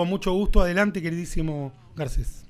con 0.00 0.08
mucho 0.08 0.32
gusto. 0.32 0.62
Adelante, 0.62 1.02
queridísimo 1.02 1.74
Garcés. 1.94 2.46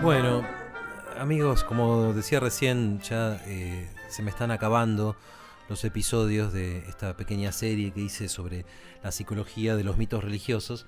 Bueno, 0.00 0.46
amigos, 1.18 1.64
como 1.64 2.12
decía 2.12 2.38
recién, 2.38 3.00
ya 3.00 3.42
eh, 3.46 3.90
se 4.08 4.22
me 4.22 4.30
están 4.30 4.52
acabando 4.52 5.16
los 5.68 5.82
episodios 5.82 6.52
de 6.52 6.88
esta 6.88 7.16
pequeña 7.16 7.50
serie 7.50 7.90
que 7.90 8.02
hice 8.02 8.28
sobre 8.28 8.64
la 9.02 9.10
psicología 9.10 9.74
de 9.74 9.82
los 9.82 9.96
mitos 9.96 10.22
religiosos. 10.22 10.86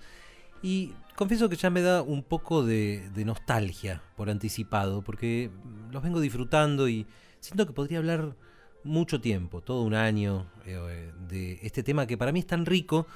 Y 0.63 0.93
confieso 1.17 1.49
que 1.49 1.57
ya 1.57 1.71
me 1.71 1.83
da 1.83 2.03
un 2.03 2.23
poco 2.23 2.65
de, 2.65 3.11
nostalgia 3.25 4.03
por 4.17 4.31
anticipado, 4.31 5.03
porque 5.03 5.51
los 5.91 6.03
vengo 6.03 6.21
disfrutando 6.21 6.89
y 6.89 7.07
siento 7.41 7.67
que 7.67 7.73
podría 7.73 7.99
hablar 7.99 8.37
mucho 8.85 9.21
tiempo, 9.21 9.61
todo 9.61 9.83
un 9.83 9.95
año, 9.95 10.47
eh, 10.65 11.13
de 11.29 11.59
este 11.63 11.83
tema 11.83 12.07
que 12.07 12.17
para 12.17 12.33
mí 12.33 12.41
es 12.41 12.47
tan 12.47 12.65
rico 12.65 13.07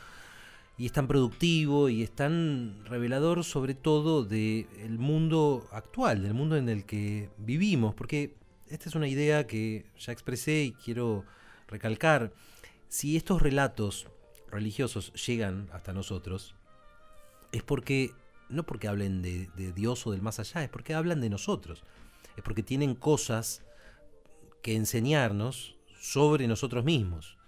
y 0.77 0.86
es 0.86 0.92
tan 0.92 1.06
productivo 1.06 1.88
y 1.88 2.02
es 2.02 2.10
tan 2.10 2.84
revelador 2.84 3.45
sobre 3.45 3.74
todo 3.74 4.24
del 4.24 4.98
mundo 4.98 5.66
actual, 5.72 6.22
del 6.22 6.34
mundo 6.34 6.56
en 6.56 6.69
el 6.69 6.84
que 6.84 7.30
vivimos, 7.38 7.95
porque 7.95 8.36
esta 8.69 8.88
es 8.88 8.95
una 8.95 9.08
idea 9.08 9.47
que 9.47 9.86
ya 9.98 10.12
expresé 10.12 10.64
y 10.64 10.72
quiero 10.72 11.24
recalcar. 11.69 12.33
Si 12.88 13.16
estos 13.16 13.42
relatos 13.42 14.06
religiosos 14.50 15.12
llegan 15.27 15.69
hasta 15.72 15.92
nosotros, 15.92 16.55
es 17.54 17.62
porque, 17.62 18.12
no 18.48 18.66
porque 18.66 18.88
hablen 18.88 19.22
de, 19.22 19.48
Dios 19.74 20.06
o 20.06 20.10
del 20.10 20.22
más 20.22 20.40
allá, 20.40 20.64
es 20.64 20.68
porque 20.68 20.92
hablan 20.92 21.20
de 21.20 21.30
nosotros, 21.30 21.84
es 22.36 22.42
porque 22.42 22.64
tienen 22.64 22.96
cosas 22.96 23.62
que 24.61 24.74
enseñarnos 24.74 25.77
sobre 26.00 26.48
nosotros 26.48 26.84
mismos. 26.84 27.38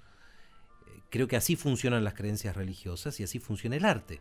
Creo 1.11 1.27
que 1.27 1.37
así 1.37 1.57
funcionan 1.57 2.05
las 2.05 2.15
creencias 2.15 2.55
religiosas 2.55 3.19
y 3.19 3.25
así 3.25 3.41
funciona 3.41 3.77
el 3.77 3.85
arte. 3.85 4.21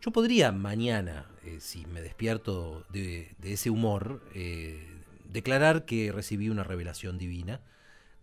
Yo 0.00 0.12
podría 0.12 0.52
mañana, 0.52 1.26
eh, 1.42 1.58
si 1.60 1.84
me 1.86 2.00
despierto 2.00 2.84
de, 2.90 3.34
ese 3.42 3.70
humor, 3.70 4.22
eh, 4.34 4.86
declarar 5.24 5.84
que 5.84 6.12
recibí 6.12 6.48
una 6.48 6.62
revelación 6.62 7.18
divina, 7.18 7.60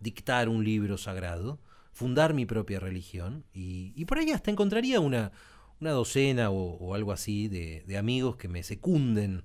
dictar 0.00 0.48
un 0.48 0.64
libro 0.64 0.96
sagrado, 0.96 1.58
fundar 1.92 2.32
mi 2.32 2.46
propia 2.46 2.80
religión 2.80 3.44
y, 3.52 4.04
por 4.06 4.18
ahí 4.18 4.30
hasta 4.30 4.50
encontraría 4.50 4.98
una, 5.00 5.32
una 5.82 5.90
docena 5.90 6.50
o, 6.50 6.94
algo 6.94 7.10
así 7.10 7.48
de, 7.48 7.98
amigos 7.98 8.36
que 8.36 8.46
me 8.46 8.62
secunden 8.62 9.42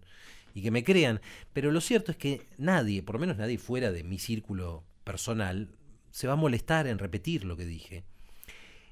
y 0.53 0.61
que 0.61 0.69
me 0.69 0.83
crean. 0.83 1.19
Pero 1.52 1.71
lo 1.71 1.81
cierto 1.81 2.11
es 2.11 2.17
que 2.17 2.47
nadie, 2.59 3.02
por 3.02 3.16
lo 3.16 3.19
menos 3.19 3.38
nadie 3.38 3.57
fuera 3.57 3.91
de 3.91 4.03
mi 4.03 4.19
círculo 4.19 4.83
personal, 5.03 5.69
se 6.11 6.27
va 6.27 6.33
a 6.33 6.38
molestar 6.38 6.85
en 6.85 6.99
repetir 6.99 7.44
lo 7.44 7.57
que 7.57 7.66
dije. 7.66 8.03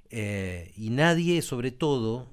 Eh, 0.10 0.74
y 0.76 0.90
nadie, 0.90 1.44
sobre 1.44 1.70
todo, 1.70 2.28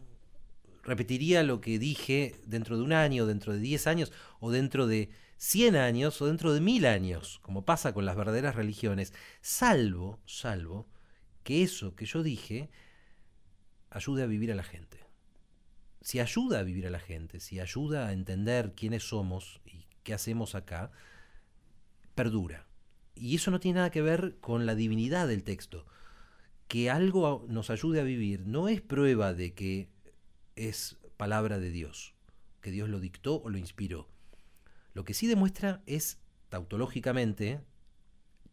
repetiría 0.83 1.43
lo 1.43 1.61
que 1.61 1.79
dije 1.79 2.41
dentro 2.47 2.79
de 2.79 2.83
un 2.83 2.95
año, 2.95 3.27
dentro 3.27 3.53
de 3.53 3.61
10 3.61 3.87
años, 3.89 4.13
o 4.41 4.51
dentro 4.51 4.87
de 4.87 5.11
100 5.37 5.77
años, 5.77 6.23
o 6.23 6.27
dentro 6.27 6.55
de 6.55 6.61
mil 6.63 6.87
años, 6.87 7.39
como 7.43 7.67
pasa 7.67 7.93
con 7.93 8.07
las 8.07 8.17
verdaderas 8.17 8.55
religiones, 8.55 9.13
salvo, 9.43 10.21
salvo, 10.25 10.89
que 11.43 11.63
eso 11.63 11.95
que 11.97 12.07
yo 12.07 12.23
dije 12.23 12.71
ayude 13.91 14.23
a 14.23 14.27
vivir 14.27 14.51
a 14.51 14.55
la 14.55 14.63
gente. 14.63 15.02
Si 16.03 16.19
ayuda 16.19 16.59
a 16.59 16.63
vivir 16.65 16.87
a 16.87 16.91
la 16.91 16.99
gente, 16.99 17.39
si 17.39 17.61
ayuda 17.61 18.09
a 18.09 18.13
entender 18.13 18.75
quiénes 18.75 19.05
somos 19.05 19.61
y 19.65 19.87
qué 20.03 20.15
hacemos 20.15 20.57
acá, 20.57 20.91
perdura. 22.17 22.67
Y 23.15 23.37
eso 23.37 23.53
no 23.53 23.61
tiene 23.61 23.77
nada 23.77 23.91
que 23.91 24.03
ver 24.03 24.37
con 24.41 24.67
la 24.67 24.75
divinidad 24.75 25.29
del 25.29 25.45
texto. 25.45 25.87
Que 26.67 26.91
algo 26.91 27.47
nos 27.49 27.71
ayude 27.71 28.01
a 28.01 28.05
vivir 28.05 28.47
no 28.47 28.69
es 28.69 28.81
prueba 28.81 29.33
de 29.33 29.55
que 29.55 29.91
es 30.57 30.99
palabra 31.17 31.61
de 31.61 31.71
Dios, 31.71 32.15
que 32.61 32.73
Dios 32.73 32.89
lo 32.89 32.99
dictó 32.99 33.41
o 33.41 33.49
lo 33.49 33.59
inspiró. 33.59 34.09
Lo 34.95 35.05
que 35.05 35.15
sí 35.15 35.29
demuestra 35.29 35.83
es, 35.87 36.19
tautológicamente, 36.49 37.61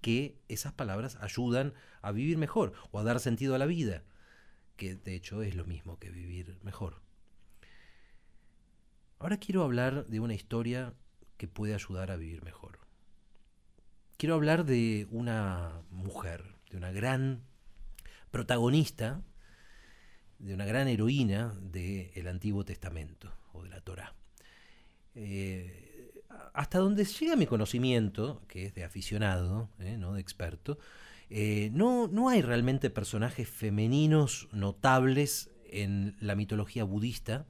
que 0.02 0.38
esas 0.50 0.72
palabras 0.72 1.18
ayudan 1.20 1.74
a 2.02 2.12
vivir 2.12 2.38
mejor 2.38 2.74
o 2.92 3.00
a 3.00 3.04
dar 3.04 3.20
sentido 3.20 3.56
a 3.56 3.58
la 3.58 3.66
vida, 3.66 4.04
que 4.78 4.96
de 4.96 5.16
hecho 5.16 5.42
es 5.42 5.56
lo 5.56 5.66
mismo 5.66 5.98
que 5.98 6.12
vivir 6.12 6.60
mejor. 6.62 7.09
Ahora 9.20 9.38
quiero 9.38 9.64
hablar 9.64 10.06
de 10.08 10.20
una 10.20 10.34
historia 10.34 10.94
que 11.38 11.48
puede 11.48 11.74
ayudar 11.74 12.12
a 12.12 12.16
vivir 12.16 12.44
mejor 12.44 12.80
quiero 14.20 14.36
hablar 14.36 14.66
de 14.66 15.08
una 15.12 15.82
mujer, 15.92 16.44
de 16.70 16.76
una 16.76 16.92
gran 16.92 17.42
protagonista, 18.32 19.22
de 20.40 20.54
una 20.54 20.66
gran 20.66 20.90
heroína 20.90 21.56
del 21.62 22.28
Antiguo 22.28 22.66
Testamento 22.66 23.34
o 23.54 23.64
de 23.64 23.70
la 23.70 23.80
Torá. 23.80 24.14
Eh, 25.16 26.22
hasta 26.54 26.80
donde 26.80 27.06
llega 27.06 27.38
mi 27.38 27.48
conocimiento, 27.48 28.42
que 28.50 28.66
es 28.66 28.76
de 28.76 28.84
aficionado, 28.84 29.70
eh, 29.80 29.96
no 29.98 30.14
de 30.14 30.22
experto, 30.22 30.80
eh, 31.30 31.70
no, 31.72 32.10
no 32.10 32.28
hay 32.28 32.42
realmente 32.42 32.90
personajes 32.90 33.48
femeninos 33.48 34.50
notables 34.52 35.50
en 35.72 36.18
la 36.20 36.36
mitología 36.36 36.84
budista, 36.84 37.48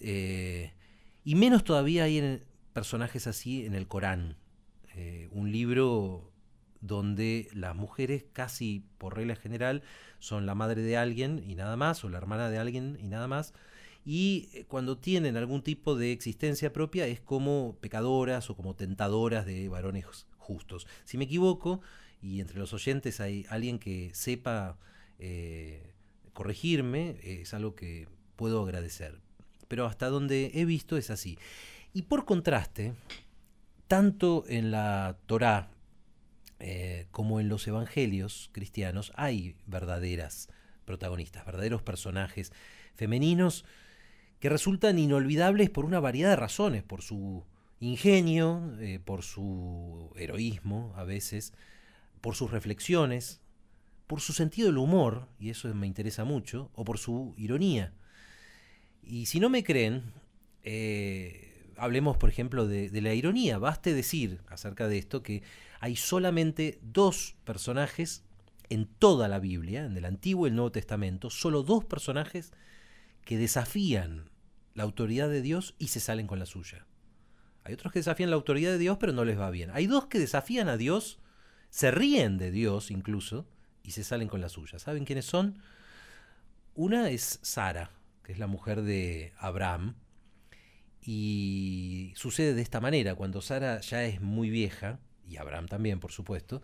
y 0.00 1.34
menos 1.34 1.64
todavía 1.64 2.04
hay 2.04 2.40
personajes 2.72 3.26
así 3.26 3.64
en 3.64 3.74
el 3.74 3.88
Corán. 3.88 4.36
Eh, 4.94 5.28
un 5.32 5.52
libro 5.52 6.32
donde 6.80 7.48
las 7.52 7.76
mujeres 7.76 8.24
casi 8.32 8.84
por 8.96 9.14
regla 9.14 9.36
general 9.36 9.82
son 10.20 10.46
la 10.46 10.54
madre 10.54 10.82
de 10.82 10.96
alguien 10.96 11.42
y 11.46 11.54
nada 11.54 11.76
más, 11.76 12.02
o 12.04 12.08
la 12.08 12.18
hermana 12.18 12.48
de 12.48 12.58
alguien 12.58 12.98
y 13.00 13.08
nada 13.08 13.28
más, 13.28 13.52
y 14.06 14.48
eh, 14.52 14.64
cuando 14.66 14.96
tienen 14.96 15.36
algún 15.36 15.62
tipo 15.62 15.96
de 15.96 16.12
existencia 16.12 16.72
propia 16.72 17.06
es 17.06 17.20
como 17.20 17.76
pecadoras 17.80 18.48
o 18.48 18.56
como 18.56 18.74
tentadoras 18.74 19.44
de 19.44 19.68
varones 19.68 20.26
justos. 20.38 20.86
Si 21.04 21.18
me 21.18 21.24
equivoco, 21.24 21.80
y 22.22 22.40
entre 22.40 22.58
los 22.58 22.72
oyentes 22.72 23.20
hay 23.20 23.44
alguien 23.50 23.78
que 23.78 24.10
sepa 24.14 24.78
eh, 25.18 25.92
corregirme, 26.32 27.18
es 27.22 27.52
algo 27.52 27.74
que 27.74 28.08
puedo 28.36 28.62
agradecer. 28.62 29.25
Pero 29.68 29.86
hasta 29.86 30.08
donde 30.08 30.50
he 30.54 30.64
visto 30.64 30.96
es 30.96 31.10
así. 31.10 31.38
Y 31.92 32.02
por 32.02 32.24
contraste, 32.24 32.94
tanto 33.88 34.44
en 34.48 34.70
la 34.70 35.16
Torá 35.26 35.70
eh, 36.58 37.06
como 37.10 37.40
en 37.40 37.48
los 37.48 37.66
evangelios 37.68 38.48
cristianos 38.52 39.12
hay 39.14 39.56
verdaderas 39.66 40.48
protagonistas, 40.86 41.44
verdaderos 41.44 41.82
personajes 41.82 42.52
femeninos 42.94 43.64
que 44.40 44.48
resultan 44.48 44.98
inolvidables 44.98 45.70
por 45.70 45.84
una 45.84 46.00
variedad 46.00 46.30
de 46.30 46.36
razones, 46.36 46.82
por 46.82 47.02
su 47.02 47.44
ingenio, 47.80 48.72
eh, 48.80 49.00
por 49.04 49.22
su 49.22 50.10
heroísmo 50.16 50.94
a 50.96 51.04
veces, 51.04 51.52
por 52.20 52.34
sus 52.34 52.50
reflexiones, 52.50 53.40
por 54.06 54.20
su 54.20 54.32
sentido 54.32 54.68
del 54.68 54.78
humor, 54.78 55.28
y 55.38 55.50
eso 55.50 55.72
me 55.74 55.86
interesa 55.86 56.24
mucho, 56.24 56.70
o 56.74 56.84
por 56.84 56.98
su 56.98 57.34
ironía. 57.36 57.92
Y 59.06 59.26
si 59.26 59.38
no 59.38 59.48
me 59.48 59.62
creen, 59.62 60.02
eh, 60.64 61.70
hablemos, 61.76 62.16
por 62.16 62.28
ejemplo, 62.28 62.66
de, 62.66 62.90
la 63.00 63.14
ironía. 63.14 63.58
Baste 63.58 63.94
decir 63.94 64.40
acerca 64.48 64.88
de 64.88 64.98
esto 64.98 65.22
que 65.22 65.42
hay 65.80 65.94
solamente 65.94 66.80
dos 66.82 67.36
personajes 67.44 68.24
en 68.68 68.86
toda 68.86 69.28
la 69.28 69.38
Biblia, 69.38 69.84
en 69.84 69.96
el 69.96 70.04
Antiguo 70.04 70.46
y 70.46 70.50
el 70.50 70.56
Nuevo 70.56 70.72
Testamento, 70.72 71.30
solo 71.30 71.62
dos 71.62 71.84
personajes 71.84 72.52
que 73.24 73.38
desafían 73.38 74.28
la 74.74 74.82
autoridad 74.82 75.28
de 75.28 75.40
Dios 75.40 75.76
y 75.78 75.88
se 75.88 76.00
salen 76.00 76.26
con 76.26 76.40
la 76.40 76.46
suya. 76.46 76.84
Hay 77.62 77.74
otros 77.74 77.92
que 77.92 78.00
desafían 78.00 78.30
la 78.30 78.36
autoridad 78.36 78.72
de 78.72 78.78
Dios 78.78 78.98
pero 78.98 79.12
no 79.12 79.24
les 79.24 79.38
va 79.38 79.50
bien. 79.50 79.70
Hay 79.72 79.86
dos 79.86 80.06
que 80.06 80.18
desafían 80.18 80.68
a 80.68 80.76
Dios, 80.76 81.20
se 81.70 81.92
ríen 81.92 82.38
de 82.38 82.50
Dios 82.50 82.90
incluso 82.90 83.46
y 83.84 83.92
se 83.92 84.02
salen 84.02 84.28
con 84.28 84.40
la 84.40 84.48
suya. 84.48 84.80
¿Saben 84.80 85.04
quiénes 85.04 85.26
son? 85.26 85.60
Una 86.74 87.10
es 87.10 87.38
Sara, 87.42 87.90
que 88.26 88.32
es 88.32 88.40
la 88.40 88.48
mujer 88.48 88.82
de 88.82 89.32
Abraham, 89.38 89.94
y 91.00 92.12
sucede 92.16 92.54
de 92.54 92.62
esta 92.62 92.80
manera, 92.80 93.14
cuando 93.14 93.40
Sara 93.40 93.80
ya 93.80 94.04
es 94.04 94.20
muy 94.20 94.50
vieja, 94.50 94.98
y 95.28 95.36
Abraham 95.36 95.66
también, 95.66 96.00
por 96.00 96.10
supuesto, 96.10 96.60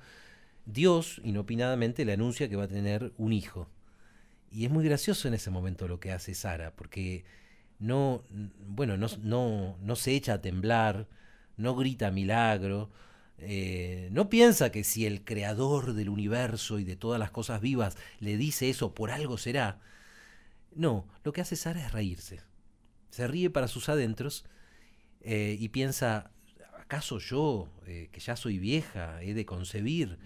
Dios 0.66 1.20
inopinadamente 1.22 2.04
le 2.04 2.14
anuncia 2.14 2.48
que 2.48 2.56
va 2.56 2.64
a 2.64 2.68
tener 2.68 3.12
un 3.16 3.32
hijo. 3.32 3.68
Y 4.50 4.64
es 4.64 4.72
muy 4.72 4.84
gracioso 4.84 5.28
en 5.28 5.34
ese 5.34 5.50
momento 5.50 5.86
lo 5.86 6.00
que 6.00 6.10
hace 6.10 6.34
Sara, 6.34 6.74
porque 6.74 7.24
no, 7.78 8.24
bueno, 8.66 8.96
no, 8.96 9.06
no, 9.22 9.78
no 9.80 9.96
se 9.96 10.16
echa 10.16 10.34
a 10.34 10.40
temblar, 10.40 11.06
no 11.56 11.76
grita 11.76 12.10
milagro, 12.10 12.90
eh, 13.38 14.08
no 14.10 14.28
piensa 14.28 14.72
que 14.72 14.82
si 14.82 15.06
el 15.06 15.24
creador 15.24 15.94
del 15.94 16.08
universo 16.08 16.80
y 16.80 16.84
de 16.84 16.96
todas 16.96 17.20
las 17.20 17.30
cosas 17.30 17.60
vivas 17.60 17.96
le 18.18 18.36
dice 18.36 18.68
eso, 18.68 18.94
por 18.94 19.12
algo 19.12 19.38
será. 19.38 19.78
No, 20.74 21.08
lo 21.24 21.32
que 21.32 21.40
hace 21.40 21.56
Sara 21.56 21.84
es 21.84 21.92
reírse 21.92 22.40
se 23.12 23.28
ríe 23.28 23.50
para 23.50 23.68
sus 23.68 23.88
adentros 23.90 24.44
eh, 25.20 25.56
y 25.60 25.68
piensa, 25.68 26.32
¿acaso 26.80 27.18
yo, 27.18 27.68
eh, 27.86 28.08
que 28.10 28.20
ya 28.20 28.36
soy 28.36 28.58
vieja, 28.58 29.22
he 29.22 29.34
de 29.34 29.44
concebir? 29.44 30.18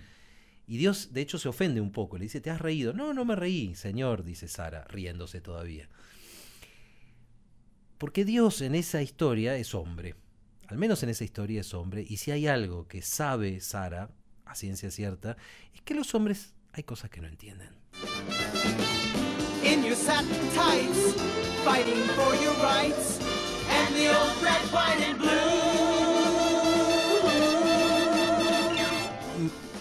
Y 0.69 0.79
Dios, 0.79 1.13
de 1.13 1.21
hecho, 1.21 1.39
se 1.39 1.49
ofende 1.49 1.81
un 1.81 1.91
poco, 1.91 2.17
le 2.17 2.25
dice, 2.25 2.41
¿te 2.41 2.51
has 2.51 2.61
reído? 2.61 2.93
No, 2.93 3.13
no 3.13 3.25
me 3.25 3.35
reí, 3.35 3.75
Señor, 3.75 4.23
dice 4.23 4.47
Sara, 4.47 4.85
riéndose 4.85 5.41
todavía. 5.41 5.89
Porque 7.99 8.25
Dios 8.25 8.61
en 8.63 8.77
esa 8.77 9.03
historia 9.03 9.57
es 9.57 9.75
hombre, 9.75 10.15
al 10.69 10.79
menos 10.79 11.03
en 11.03 11.09
esa 11.09 11.25
historia 11.25 11.63
es 11.63 11.75
hombre, 11.75 12.05
y 12.09 12.19
si 12.19 12.31
hay 12.31 12.47
algo 12.47 12.87
que 12.87 13.03
sabe 13.03 13.61
Sara, 13.61 14.11
a 14.45 14.55
ciencia 14.55 14.93
cierta, 14.93 15.37
es 15.75 15.83
que 15.83 15.95
los 15.95 16.15
hombres 16.15 16.55
hay 16.73 16.85
cosas 16.85 17.11
que 17.11 17.21
no 17.21 17.27
entienden. 17.27 17.71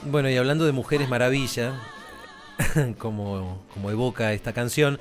Bueno, 0.06 0.30
y 0.30 0.38
hablando 0.38 0.66
de 0.66 0.72
Mujeres 0.72 1.10
Maravilla, 1.10 1.80
como, 2.98 3.64
como 3.72 3.92
evoca 3.92 4.34
esta 4.34 4.52
canción, 4.54 4.98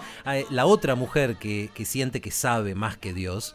la 0.50 0.66
otra 0.66 0.94
mujer 0.94 1.36
que, 1.36 1.70
que, 1.72 1.86
siente 1.86 2.20
que 2.20 2.30
sabe 2.30 2.74
más 2.74 2.98
que 2.98 3.14
Dios 3.14 3.54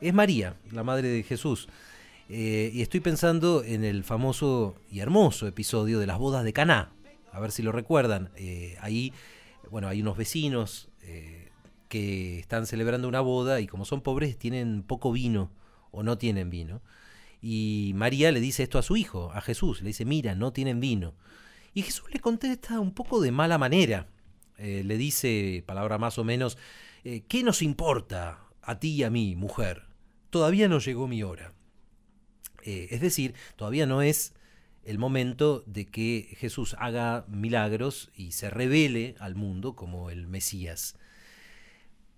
es 0.00 0.14
María, 0.14 0.56
la 0.72 0.84
madre 0.84 1.08
de 1.08 1.22
Jesús. 1.22 1.68
Eh, 2.30 2.70
y 2.72 2.80
estoy 2.80 3.00
pensando 3.00 3.62
en 3.64 3.84
el 3.84 4.04
famoso 4.04 4.76
y 4.90 5.00
hermoso 5.00 5.46
episodio 5.46 5.98
de 5.98 6.06
las 6.06 6.18
bodas 6.18 6.44
de 6.44 6.52
Caná. 6.54 6.92
A 7.32 7.40
ver 7.40 7.50
si 7.50 7.62
lo 7.62 7.72
recuerdan. 7.72 8.30
Eh, 8.36 8.76
ahí, 8.80 9.12
bueno, 9.70 9.88
hay 9.88 10.00
unos 10.00 10.16
vecinos 10.16 10.89
eh, 11.02 11.50
que 11.88 12.38
están 12.38 12.66
celebrando 12.66 13.08
una 13.08 13.20
boda 13.20 13.60
y 13.60 13.66
como 13.66 13.84
son 13.84 14.00
pobres 14.00 14.38
tienen 14.38 14.82
poco 14.82 15.12
vino 15.12 15.50
o 15.90 16.02
no 16.02 16.18
tienen 16.18 16.50
vino. 16.50 16.82
Y 17.42 17.92
María 17.94 18.32
le 18.32 18.40
dice 18.40 18.62
esto 18.62 18.78
a 18.78 18.82
su 18.82 18.96
hijo, 18.96 19.32
a 19.32 19.40
Jesús. 19.40 19.80
Le 19.80 19.88
dice, 19.88 20.04
mira, 20.04 20.34
no 20.34 20.52
tienen 20.52 20.80
vino. 20.80 21.14
Y 21.72 21.82
Jesús 21.82 22.04
le 22.12 22.20
contesta 22.20 22.80
un 22.80 22.92
poco 22.92 23.20
de 23.20 23.32
mala 23.32 23.58
manera. 23.58 24.08
le 24.58 24.96
dice, 24.98 25.64
palabra 25.66 25.96
más 25.96 26.18
o 26.18 26.24
menos, 26.24 26.58
¿qué 27.02 27.42
nos 27.42 27.62
importa 27.62 28.40
a 28.62 28.78
ti 28.78 28.96
y 28.96 29.02
a 29.04 29.10
mí, 29.10 29.36
mujer? 29.36 29.84
Todavía 30.28 30.68
no 30.68 30.78
llegó 30.78 31.08
mi 31.08 31.22
hora. 31.22 31.54
Eh, 32.62 32.88
es 32.90 33.00
decir, 33.00 33.34
todavía 33.56 33.86
no 33.86 34.02
es 34.02 34.34
el 34.84 34.98
momento 34.98 35.62
de 35.66 35.86
que 35.86 36.34
Jesús 36.38 36.74
haga 36.78 37.24
milagros 37.28 38.10
y 38.14 38.32
se 38.32 38.50
revele 38.50 39.14
al 39.18 39.34
mundo 39.34 39.76
como 39.76 40.10
el 40.10 40.26
Mesías. 40.26 40.96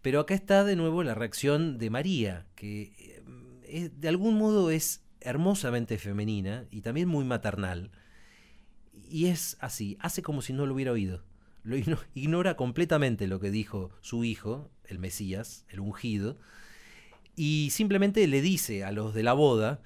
Pero 0.00 0.20
acá 0.20 0.34
está 0.34 0.64
de 0.64 0.76
nuevo 0.76 1.02
la 1.02 1.14
reacción 1.14 1.78
de 1.78 1.90
María, 1.90 2.46
que 2.54 3.22
eh, 3.64 3.90
de 3.94 4.08
algún 4.08 4.36
modo 4.36 4.70
es 4.70 5.04
hermosamente 5.20 5.98
femenina 5.98 6.66
y 6.70 6.82
también 6.82 7.08
muy 7.08 7.24
maternal. 7.24 7.90
Y 9.08 9.26
es 9.26 9.56
así, 9.60 9.96
hace 10.00 10.22
como 10.22 10.42
si 10.42 10.52
no 10.52 10.66
lo 10.66 10.74
hubiera 10.74 10.92
oído. 10.92 11.22
Lo 11.62 11.76
ignora 12.14 12.56
completamente 12.56 13.28
lo 13.28 13.38
que 13.38 13.52
dijo 13.52 13.92
su 14.00 14.24
hijo, 14.24 14.70
el 14.84 14.98
Mesías, 14.98 15.64
el 15.68 15.80
ungido, 15.80 16.38
y 17.36 17.68
simplemente 17.70 18.26
le 18.26 18.42
dice 18.42 18.84
a 18.84 18.92
los 18.92 19.14
de 19.14 19.22
la 19.22 19.32
boda, 19.32 19.80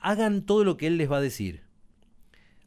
hagan 0.00 0.42
todo 0.42 0.64
lo 0.64 0.76
que 0.76 0.86
él 0.86 0.96
les 0.96 1.10
va 1.10 1.18
a 1.18 1.20
decir, 1.22 1.62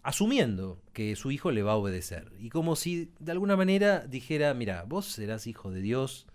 asumiendo 0.06 0.80
que 0.94 1.16
su 1.16 1.32
hijo 1.32 1.52
le 1.52 1.64
va 1.64 1.72
a 1.72 1.78
obedecer. 1.78 2.32
Y 2.40 2.50
como 2.50 2.76
si 2.76 3.12
de 3.20 3.32
alguna 3.32 3.58
manera 3.58 4.06
dijera, 4.06 4.54
mira, 4.54 4.84
vos 4.84 5.08
serás 5.08 5.48
hijo 5.48 5.72
de 5.72 5.82
Dios, 5.82 6.28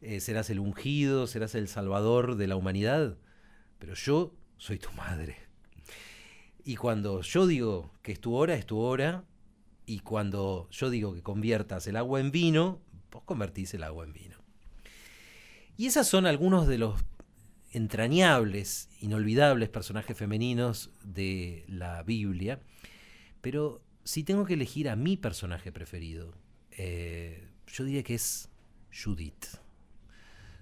eh, 0.00 0.20
serás 0.20 0.48
el 0.48 0.58
ungido, 0.58 1.26
serás 1.26 1.54
el 1.54 1.68
salvador 1.68 2.36
de 2.36 2.46
la 2.46 2.56
humanidad, 2.56 3.18
pero 3.78 3.92
yo 3.92 4.32
soy 4.56 4.78
tu 4.78 4.90
madre. 4.92 5.36
Y 6.64 6.76
cuando 6.76 7.20
yo 7.20 7.46
digo 7.46 7.92
que 8.00 8.12
es 8.12 8.20
tu 8.20 8.34
hora, 8.34 8.54
es 8.54 8.64
tu 8.64 8.78
hora, 8.78 9.24
y 9.84 10.00
cuando 10.00 10.66
yo 10.70 10.88
digo 10.88 11.12
que 11.12 11.22
conviertas 11.22 11.86
el 11.88 11.96
agua 11.96 12.20
en 12.20 12.30
vino, 12.30 12.80
vos 13.10 13.22
convertís 13.24 13.74
el 13.74 13.82
agua 13.82 14.06
en 14.06 14.14
vino. 14.14 14.38
Y 15.76 15.86
esas 15.86 16.08
son 16.08 16.24
algunos 16.24 16.66
de 16.66 16.78
los 16.78 17.04
entrañables, 17.70 18.88
inolvidables 19.00 19.68
personajes 19.68 20.16
femeninos 20.16 20.90
de 21.04 21.64
la 21.68 22.02
Biblia, 22.02 22.60
pero 23.40 23.82
si 24.04 24.24
tengo 24.24 24.44
que 24.44 24.54
elegir 24.54 24.88
a 24.88 24.96
mi 24.96 25.16
personaje 25.16 25.70
preferido, 25.70 26.32
eh, 26.70 27.46
yo 27.66 27.84
diría 27.84 28.02
que 28.02 28.14
es 28.14 28.48
Judith. 28.92 29.46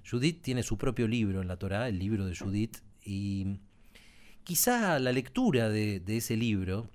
Judith 0.08 0.43
tiene 0.43 0.62
su 0.62 0.76
propio 0.79 1.06
libro 1.06 1.43
en 1.43 1.49
la 1.49 1.56
Torá, 1.56 1.88
el 1.88 1.99
libro 1.99 2.26
de 2.26 2.37
Judith, 2.37 2.79
y 3.05 3.59
quizá 4.44 4.99
la 4.99 5.12
lectura 5.12 5.69
de, 5.69 6.02
ese 6.06 6.37
libro 6.37 6.91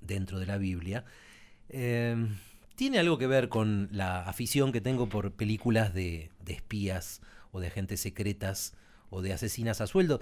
dentro 0.00 0.38
de 0.38 0.46
la 0.46 0.58
Biblia 0.58 1.04
eh, 1.68 2.16
tiene 2.76 2.98
algo 2.98 3.18
que 3.18 3.26
ver 3.26 3.48
con 3.48 3.88
la 3.92 4.22
afición 4.22 4.72
que 4.72 4.80
tengo 4.80 5.08
por 5.08 5.32
películas 5.32 5.92
de, 5.94 6.30
de 6.44 6.52
espías 6.52 7.20
o 7.50 7.60
de 7.60 7.66
agentes 7.68 8.00
secretas 8.00 8.74
o 9.10 9.22
de 9.22 9.32
asesinas 9.32 9.80
a 9.80 9.86
sueldo. 9.86 10.20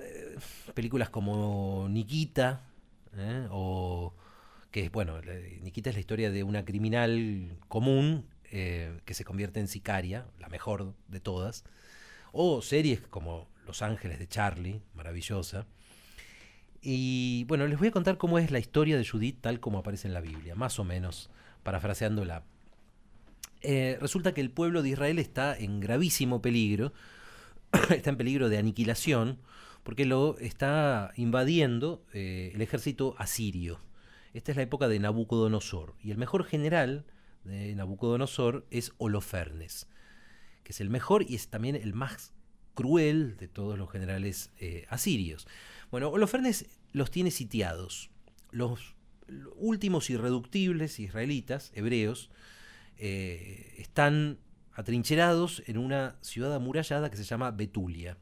Eh, 0.00 0.36
películas 0.74 1.10
como 1.10 1.86
Nikita, 1.90 2.62
¿eh? 3.16 3.46
o 3.50 4.14
que 4.70 4.88
bueno, 4.90 5.20
Nikita 5.62 5.90
es 5.90 5.96
la 5.96 6.00
historia 6.00 6.30
de 6.30 6.42
una 6.42 6.64
criminal 6.64 7.56
común 7.68 8.26
eh, 8.50 9.00
que 9.04 9.14
se 9.14 9.24
convierte 9.24 9.60
en 9.60 9.68
sicaria, 9.68 10.26
la 10.38 10.48
mejor 10.48 10.94
de 11.08 11.20
todas, 11.20 11.64
o 12.32 12.62
series 12.62 13.00
como 13.00 13.48
Los 13.66 13.82
Ángeles 13.82 14.18
de 14.18 14.28
Charlie, 14.28 14.82
maravillosa. 14.94 15.66
Y 16.80 17.44
bueno, 17.44 17.66
les 17.66 17.78
voy 17.78 17.88
a 17.88 17.92
contar 17.92 18.18
cómo 18.18 18.38
es 18.38 18.50
la 18.50 18.58
historia 18.58 18.96
de 18.96 19.06
Judith 19.06 19.40
tal 19.40 19.58
como 19.58 19.78
aparece 19.78 20.06
en 20.06 20.14
la 20.14 20.20
Biblia, 20.20 20.54
más 20.54 20.78
o 20.78 20.84
menos, 20.84 21.30
parafraseándola. 21.62 22.44
resulta 23.62 24.32
que 24.32 24.40
el 24.40 24.50
pueblo 24.50 24.82
de 24.82 24.90
Israel 24.90 25.18
está 25.18 25.56
en 25.56 25.80
gravísimo 25.80 26.40
peligro 26.40 26.92
está 27.90 28.10
en 28.10 28.16
peligro 28.16 28.48
de 28.48 28.58
aniquilación 28.58 29.38
porque 29.82 30.04
lo 30.04 30.38
está 30.38 31.12
invadiendo 31.16 32.04
eh, 32.12 32.52
el 32.54 32.60
ejército 32.60 33.14
asirio. 33.18 33.80
Esta 34.34 34.52
es 34.52 34.56
la 34.56 34.62
época 34.62 34.88
de 34.88 34.98
Nabucodonosor. 34.98 35.94
Y 36.02 36.10
el 36.10 36.18
mejor 36.18 36.44
general 36.44 37.06
de 37.44 37.74
Nabucodonosor 37.74 38.66
es 38.70 38.92
Holofernes, 38.98 39.88
que 40.62 40.72
es 40.72 40.80
el 40.80 40.90
mejor 40.90 41.24
y 41.26 41.34
es 41.36 41.48
también 41.48 41.74
el 41.74 41.94
más 41.94 42.34
cruel 42.74 43.36
de 43.38 43.48
todos 43.48 43.78
los 43.78 43.90
generales 43.90 44.52
eh, 44.58 44.84
asirios. 44.90 45.48
Bueno, 45.90 46.10
Holofernes 46.10 46.66
los 46.92 47.10
tiene 47.10 47.30
sitiados. 47.30 48.10
Los, 48.50 48.94
últimos 49.56 50.08
irreductibles 50.10 50.98
israelitas, 51.00 51.70
hebreos, 51.74 52.30
eh, 52.96 53.74
están 53.76 54.38
atrincherados 54.78 55.64
en 55.66 55.76
una 55.76 56.14
ciudad 56.20 56.54
amurallada 56.54 57.10
que 57.10 57.16
se 57.16 57.24
llama 57.24 57.50
Betulia. 57.50 58.16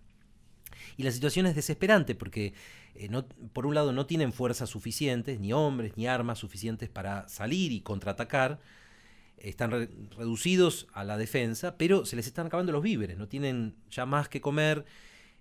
Y 0.97 1.03
la 1.03 1.11
situación 1.11 1.45
es 1.45 1.55
desesperante 1.55 2.15
porque, 2.15 2.55
eh, 2.95 3.11
no, 3.11 3.27
por 3.53 3.67
un 3.67 3.75
lado, 3.75 3.93
no 3.93 4.07
tienen 4.07 4.33
fuerzas 4.33 4.71
suficientes, 4.71 5.39
ni 5.39 5.53
hombres, 5.53 5.99
ni 5.99 6.07
armas 6.07 6.39
suficientes 6.39 6.89
para 6.89 7.29
salir 7.29 7.73
y 7.73 7.83
contraatacar. 7.83 8.59
Están 9.37 9.71
reducidos 9.71 10.87
a 10.95 11.05
la 11.05 11.19
defensa, 11.19 11.77
pero 11.77 12.07
se 12.07 12.17
les 12.17 12.27
están 12.27 12.47
acabando 12.47 12.73
los 12.73 12.83
víveres, 12.83 13.19
no 13.19 13.29
tienen 13.29 13.77
ya 13.91 14.07
más 14.07 14.31
que 14.31 14.41
comer. 14.41 14.87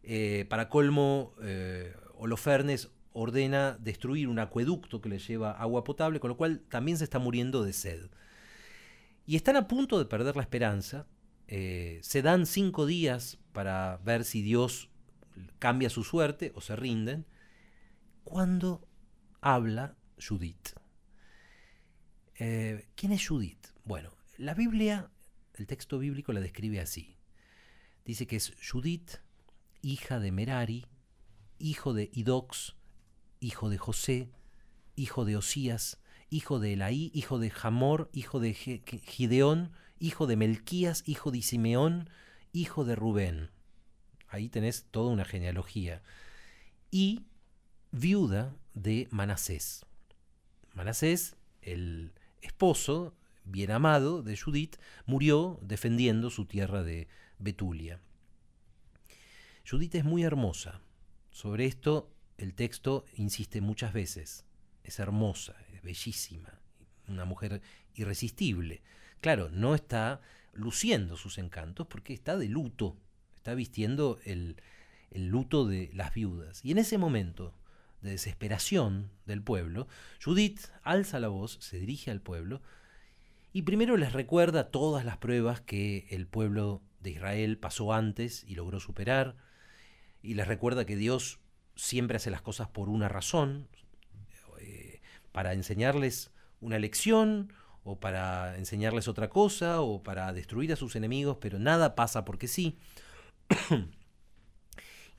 Eh, 0.03 0.45
para 0.49 0.67
colmo, 0.67 1.33
eh, 1.41 1.95
Holofernes 2.17 2.89
ordena 3.13 3.77
destruir 3.79 4.27
un 4.27 4.39
acueducto 4.39 4.99
que 4.99 5.07
les 5.07 5.25
lleva 5.25 5.53
agua 5.53 5.85
potable, 5.85 6.19
con 6.19 6.27
lo 6.27 6.35
cual 6.35 6.59
también 6.67 6.97
se 6.97 7.05
está 7.05 7.19
muriendo 7.19 7.63
de 7.63 7.71
sed. 7.71 8.09
Y 9.25 9.35
están 9.35 9.55
a 9.55 9.67
punto 9.67 9.97
de 9.97 10.05
perder 10.05 10.35
la 10.35 10.41
esperanza. 10.41 11.07
Eh, 11.47 11.99
se 12.03 12.21
dan 12.21 12.45
cinco 12.45 12.85
días 12.85 13.39
para 13.53 13.97
ver 14.03 14.23
si 14.23 14.41
Dios 14.41 14.89
cambia 15.59 15.89
su 15.89 16.03
suerte 16.03 16.51
o 16.55 16.61
se 16.61 16.75
rinden. 16.75 17.25
Cuando 18.23 18.87
habla 19.41 19.95
Judith. 20.17 20.69
Eh, 22.35 22.87
¿Quién 22.95 23.11
es 23.13 23.27
Judith? 23.27 23.67
Bueno, 23.83 24.11
la 24.37 24.53
Biblia, 24.53 25.11
el 25.55 25.67
texto 25.67 25.99
bíblico 25.99 26.33
la 26.33 26.41
describe 26.41 26.79
así. 26.79 27.17
Dice 28.03 28.27
que 28.27 28.35
es 28.35 28.53
Judith, 28.61 29.17
hija 29.81 30.19
de 30.19 30.31
Merari, 30.31 30.85
hijo 31.57 31.93
de 31.93 32.09
Idox, 32.13 32.75
hijo 33.39 33.69
de 33.69 33.77
José, 33.77 34.31
hijo 34.95 35.25
de 35.25 35.37
Osías, 35.37 35.99
hijo 36.29 36.59
de 36.59 36.73
Elaí, 36.73 37.11
hijo 37.13 37.39
de 37.39 37.49
Jamor, 37.49 38.09
hijo 38.13 38.39
de 38.39 38.53
Gideón, 38.53 39.71
hijo 39.99 40.27
de 40.27 40.35
Melquías, 40.35 41.03
hijo 41.05 41.31
de 41.31 41.41
Simeón, 41.41 42.09
hijo 42.51 42.85
de 42.85 42.95
Rubén. 42.95 43.51
Ahí 44.27 44.49
tenés 44.49 44.85
toda 44.91 45.11
una 45.11 45.25
genealogía. 45.25 46.01
Y 46.91 47.25
viuda 47.91 48.55
de 48.73 49.07
Manasés. 49.11 49.85
Manasés, 50.73 51.35
el 51.61 52.13
esposo 52.41 53.15
bien 53.45 53.71
amado 53.71 54.23
de 54.23 54.37
Judith, 54.37 54.77
murió 55.05 55.59
defendiendo 55.61 56.29
su 56.29 56.45
tierra 56.45 56.83
de 56.83 57.07
Betulia. 57.39 58.01
Judith 59.69 59.95
es 59.95 60.03
muy 60.03 60.23
hermosa. 60.23 60.81
Sobre 61.31 61.65
esto 61.65 62.11
el 62.37 62.53
texto 62.53 63.05
insiste 63.15 63.61
muchas 63.61 63.93
veces. 63.93 64.45
Es 64.85 64.99
hermosa, 64.99 65.55
es 65.73 65.81
bellísima, 65.81 66.59
una 67.07 67.25
mujer 67.25 67.61
irresistible. 67.93 68.81
Claro, 69.21 69.49
no 69.49 69.75
está 69.75 70.21
luciendo 70.53 71.17
sus 71.17 71.37
encantos 71.37 71.87
porque 71.87 72.13
está 72.13 72.37
de 72.37 72.47
luto, 72.47 72.97
está 73.35 73.53
vistiendo 73.53 74.19
el, 74.23 74.57
el 75.11 75.27
luto 75.27 75.65
de 75.65 75.89
las 75.93 76.13
viudas. 76.13 76.63
Y 76.63 76.71
en 76.71 76.77
ese 76.77 76.97
momento 76.97 77.53
de 78.01 78.11
desesperación 78.11 79.11
del 79.25 79.41
pueblo, 79.41 79.87
Judith 80.23 80.67
alza 80.83 81.19
la 81.19 81.27
voz, 81.27 81.57
se 81.61 81.79
dirige 81.79 82.11
al 82.11 82.21
pueblo 82.21 82.61
y 83.55 83.61
primero 83.61 83.95
les 83.95 84.11
recuerda 84.11 84.69
todas 84.69 85.05
las 85.05 85.17
pruebas 85.17 85.61
que 85.61 86.07
el 86.09 86.27
pueblo 86.27 86.81
de 86.99 87.11
Israel 87.11 87.57
pasó 87.57 87.93
antes 87.93 88.43
y 88.45 88.55
logró 88.55 88.81
superar, 88.81 89.37
y 90.21 90.33
les 90.33 90.45
recuerda 90.45 90.85
que 90.85 90.97
Dios 90.97 91.39
siempre 91.75 92.17
hace 92.17 92.31
las 92.31 92.41
cosas 92.41 92.67
por 92.67 92.89
una 92.89 93.07
razón, 93.07 93.69
para 95.35 95.51
enseñarles 95.51 96.31
una 96.61 96.79
lección 96.79 97.51
o 97.83 97.99
para 97.99 98.57
enseñarles 98.57 99.09
otra 99.09 99.29
cosa 99.29 99.81
o 99.81 100.01
para 100.01 100.31
destruir 100.31 100.71
a 100.71 100.77
sus 100.77 100.95
enemigos, 100.95 101.39
pero 101.41 101.59
nada 101.59 101.93
pasa 101.93 102.23
porque 102.23 102.47
sí. 102.47 102.79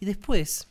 y 0.00 0.06
después 0.06 0.70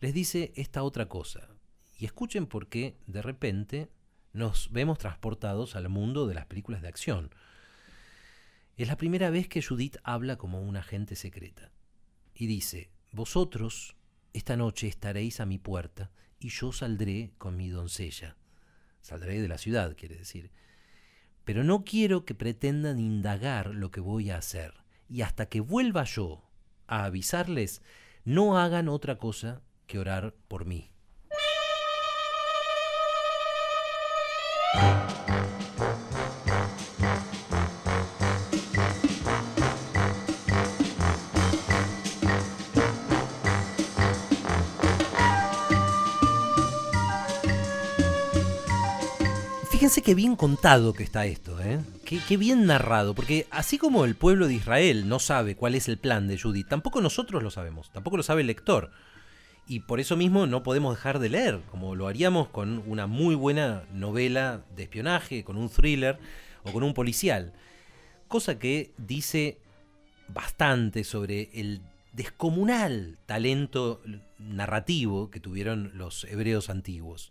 les 0.00 0.14
dice 0.14 0.54
esta 0.56 0.84
otra 0.84 1.06
cosa. 1.06 1.50
Y 1.98 2.06
escuchen 2.06 2.46
por 2.46 2.68
qué 2.68 2.96
de 3.06 3.20
repente 3.20 3.90
nos 4.32 4.72
vemos 4.72 4.96
transportados 4.96 5.76
al 5.76 5.90
mundo 5.90 6.26
de 6.26 6.32
las 6.32 6.46
películas 6.46 6.80
de 6.80 6.88
acción. 6.88 7.34
Es 8.78 8.88
la 8.88 8.96
primera 8.96 9.28
vez 9.28 9.48
que 9.48 9.60
Judith 9.60 9.98
habla 10.02 10.36
como 10.38 10.62
una 10.62 10.80
agente 10.80 11.14
secreta. 11.14 11.72
Y 12.34 12.46
dice, 12.46 12.88
vosotros 13.12 13.96
esta 14.32 14.56
noche 14.56 14.88
estaréis 14.88 15.40
a 15.40 15.46
mi 15.46 15.58
puerta 15.58 16.10
y 16.40 16.48
yo 16.48 16.72
saldré 16.72 17.32
con 17.36 17.54
mi 17.58 17.68
doncella. 17.68 18.34
Saldré 19.06 19.40
de 19.40 19.46
la 19.46 19.56
ciudad, 19.56 19.94
quiere 19.96 20.16
decir. 20.16 20.50
Pero 21.44 21.62
no 21.62 21.84
quiero 21.84 22.24
que 22.24 22.34
pretendan 22.34 22.98
indagar 22.98 23.68
lo 23.68 23.92
que 23.92 24.00
voy 24.00 24.30
a 24.30 24.38
hacer. 24.38 24.74
Y 25.08 25.22
hasta 25.22 25.46
que 25.46 25.60
vuelva 25.60 26.02
yo 26.02 26.42
a 26.88 27.04
avisarles, 27.04 27.82
no 28.24 28.58
hagan 28.58 28.88
otra 28.88 29.16
cosa 29.16 29.62
que 29.86 30.00
orar 30.00 30.34
por 30.48 30.64
mí. 30.64 30.90
Fíjense 49.86 50.02
qué 50.02 50.16
bien 50.16 50.34
contado 50.34 50.94
que 50.94 51.04
está 51.04 51.26
esto, 51.26 51.62
¿eh? 51.62 51.78
Qué, 52.04 52.36
bien 52.36 52.66
narrado, 52.66 53.14
porque 53.14 53.46
así 53.52 53.78
como 53.78 54.04
el 54.04 54.16
pueblo 54.16 54.48
de 54.48 54.54
Israel 54.54 55.08
no 55.08 55.20
sabe 55.20 55.54
cuál 55.54 55.76
es 55.76 55.86
el 55.86 55.96
plan 55.96 56.26
de 56.26 56.36
Judith, 56.36 56.66
tampoco 56.66 57.00
nosotros 57.00 57.40
lo 57.40 57.52
sabemos, 57.52 57.92
tampoco 57.92 58.16
lo 58.16 58.24
sabe 58.24 58.40
el 58.40 58.48
lector 58.48 58.90
y 59.68 59.78
por 59.78 60.00
eso 60.00 60.16
mismo 60.16 60.48
no 60.48 60.64
podemos 60.64 60.96
dejar 60.96 61.20
de 61.20 61.28
leer, 61.28 61.60
como 61.70 61.94
lo 61.94 62.08
haríamos 62.08 62.48
con 62.48 62.82
una 62.84 63.06
muy 63.06 63.36
buena 63.36 63.84
novela 63.92 64.64
de 64.74 64.82
espionaje, 64.82 65.44
con 65.44 65.56
un 65.56 65.68
thriller 65.68 66.18
o 66.64 66.72
con 66.72 66.82
un 66.82 66.92
policial. 66.92 67.52
Cosa 68.26 68.58
que 68.58 68.92
dice 68.98 69.60
bastante 70.26 71.04
sobre 71.04 71.48
el 71.54 71.80
descomunal 72.10 73.18
talento 73.24 74.02
narrativo 74.40 75.30
que 75.30 75.38
tuvieron 75.38 75.92
los 75.94 76.24
hebreos 76.24 76.70
antiguos. 76.70 77.30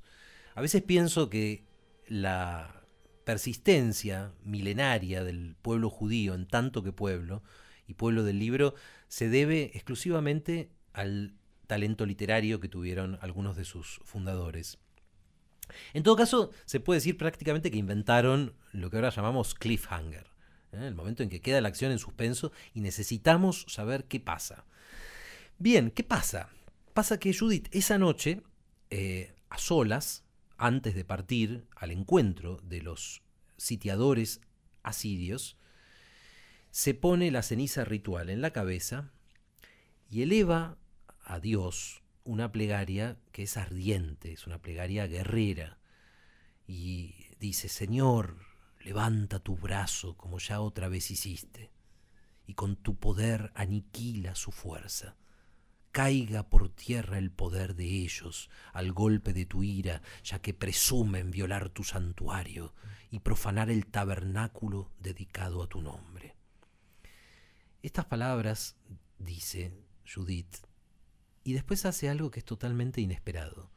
A 0.55 0.61
veces 0.61 0.81
pienso 0.83 1.29
que 1.29 1.65
la 2.07 2.83
persistencia 3.23 4.33
milenaria 4.43 5.23
del 5.23 5.55
pueblo 5.61 5.89
judío 5.89 6.35
en 6.35 6.47
tanto 6.47 6.83
que 6.83 6.91
pueblo 6.91 7.43
y 7.87 7.95
pueblo 7.95 8.23
del 8.23 8.39
libro 8.39 8.75
se 9.07 9.29
debe 9.29 9.71
exclusivamente 9.73 10.69
al 10.93 11.33
talento 11.67 12.05
literario 12.05 12.59
que 12.59 12.69
tuvieron 12.69 13.17
algunos 13.21 13.55
de 13.55 13.65
sus 13.65 13.99
fundadores. 14.03 14.77
En 15.93 16.03
todo 16.03 16.15
caso, 16.15 16.51
se 16.65 16.79
puede 16.79 16.97
decir 16.97 17.17
prácticamente 17.17 17.71
que 17.71 17.77
inventaron 17.77 18.53
lo 18.71 18.89
que 18.89 18.97
ahora 18.97 19.09
llamamos 19.09 19.55
cliffhanger, 19.55 20.27
¿eh? 20.73 20.87
el 20.87 20.93
momento 20.93 21.23
en 21.23 21.29
que 21.29 21.41
queda 21.41 21.61
la 21.61 21.69
acción 21.69 21.91
en 21.91 21.99
suspenso 21.99 22.51
y 22.73 22.81
necesitamos 22.81 23.65
saber 23.67 24.05
qué 24.05 24.19
pasa. 24.19 24.65
Bien, 25.57 25.89
¿qué 25.89 26.03
pasa? 26.03 26.49
Pasa 26.93 27.19
que 27.19 27.33
Judith 27.33 27.67
esa 27.71 27.97
noche, 27.97 28.41
eh, 28.89 29.33
a 29.49 29.57
solas, 29.57 30.24
antes 30.57 30.95
de 30.95 31.05
partir 31.05 31.67
al 31.75 31.91
encuentro 31.91 32.59
de 32.63 32.81
los 32.81 33.21
sitiadores 33.57 34.41
asirios, 34.83 35.57
se 36.71 36.93
pone 36.93 37.31
la 37.31 37.41
ceniza 37.41 37.85
ritual 37.85 38.29
en 38.29 38.41
la 38.41 38.51
cabeza 38.51 39.11
y 40.09 40.21
eleva 40.21 40.77
a 41.23 41.39
Dios 41.39 42.03
una 42.23 42.51
plegaria 42.51 43.17
que 43.31 43.43
es 43.43 43.55
ardiente, 43.55 44.33
es 44.33 44.47
una 44.47 44.61
plegaria 44.61 45.07
guerrera. 45.07 45.77
Y 46.67 47.15
dice, 47.39 47.69
Señor, 47.69 48.37
levanta 48.79 49.39
tu 49.39 49.55
brazo 49.55 50.17
como 50.17 50.39
ya 50.39 50.59
otra 50.59 50.89
vez 50.89 51.11
hiciste, 51.11 51.71
y 52.47 52.53
con 52.53 52.75
tu 52.75 52.97
poder 52.97 53.51
aniquila 53.55 54.35
su 54.35 54.51
fuerza. 54.51 55.15
Caiga 55.95 56.43
por 56.49 56.67
tierra 56.67 57.17
el 57.17 57.31
poder 57.31 57.73
de 57.73 57.85
ellos 57.85 58.49
al 58.73 58.91
golpe 58.91 59.31
de 59.31 59.45
tu 59.45 59.63
ira, 59.63 60.01
ya 60.25 60.39
que 60.39 60.53
presumen 60.53 61.31
violar 61.31 61.69
tu 61.69 61.85
santuario 61.85 62.73
y 63.11 63.19
profanar 63.19 63.69
el 63.69 63.85
tabernáculo 63.85 64.91
dedicado 64.99 65.63
a 65.63 65.67
tu 65.67 65.81
nombre. 65.81 66.35
Estas 67.81 68.03
palabras, 68.07 68.75
dice 69.19 69.71
Judith, 70.05 70.57
y 71.45 71.53
después 71.53 71.85
hace 71.85 72.09
algo 72.09 72.29
que 72.29 72.41
es 72.41 72.45
totalmente 72.45 72.99
inesperado. 72.99 73.71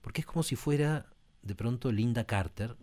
Porque 0.00 0.20
es 0.20 0.28
como 0.28 0.44
si 0.44 0.54
fuera 0.54 1.12
de 1.42 1.56
pronto 1.56 1.90
Linda 1.90 2.22
Carter. 2.22 2.76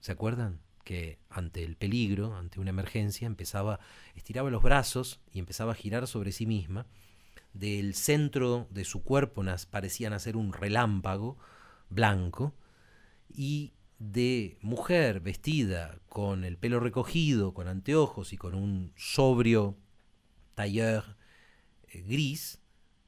¿Se 0.00 0.12
acuerdan? 0.12 0.62
Que 0.82 1.18
ante 1.28 1.62
el 1.62 1.76
peligro, 1.76 2.34
ante 2.36 2.58
una 2.58 2.70
emergencia, 2.70 3.26
empezaba, 3.26 3.80
estiraba 4.14 4.48
los 4.48 4.62
brazos 4.62 5.20
y 5.30 5.40
empezaba 5.40 5.72
a 5.72 5.74
girar 5.74 6.06
sobre 6.06 6.32
sí 6.32 6.46
misma. 6.46 6.86
Del 7.52 7.94
centro 7.94 8.66
de 8.70 8.84
su 8.84 9.02
cuerpo 9.02 9.44
parecían 9.70 10.12
hacer 10.12 10.36
un 10.36 10.52
relámpago 10.52 11.38
blanco. 11.88 12.54
Y 13.28 13.72
de 13.98 14.58
mujer 14.62 15.20
vestida 15.20 15.98
con 16.08 16.44
el 16.44 16.58
pelo 16.58 16.80
recogido, 16.80 17.54
con 17.54 17.68
anteojos 17.68 18.32
y 18.32 18.36
con 18.36 18.54
un 18.54 18.92
sobrio 18.96 19.76
tailleur 20.54 21.16
eh, 21.88 22.02
gris, 22.02 22.58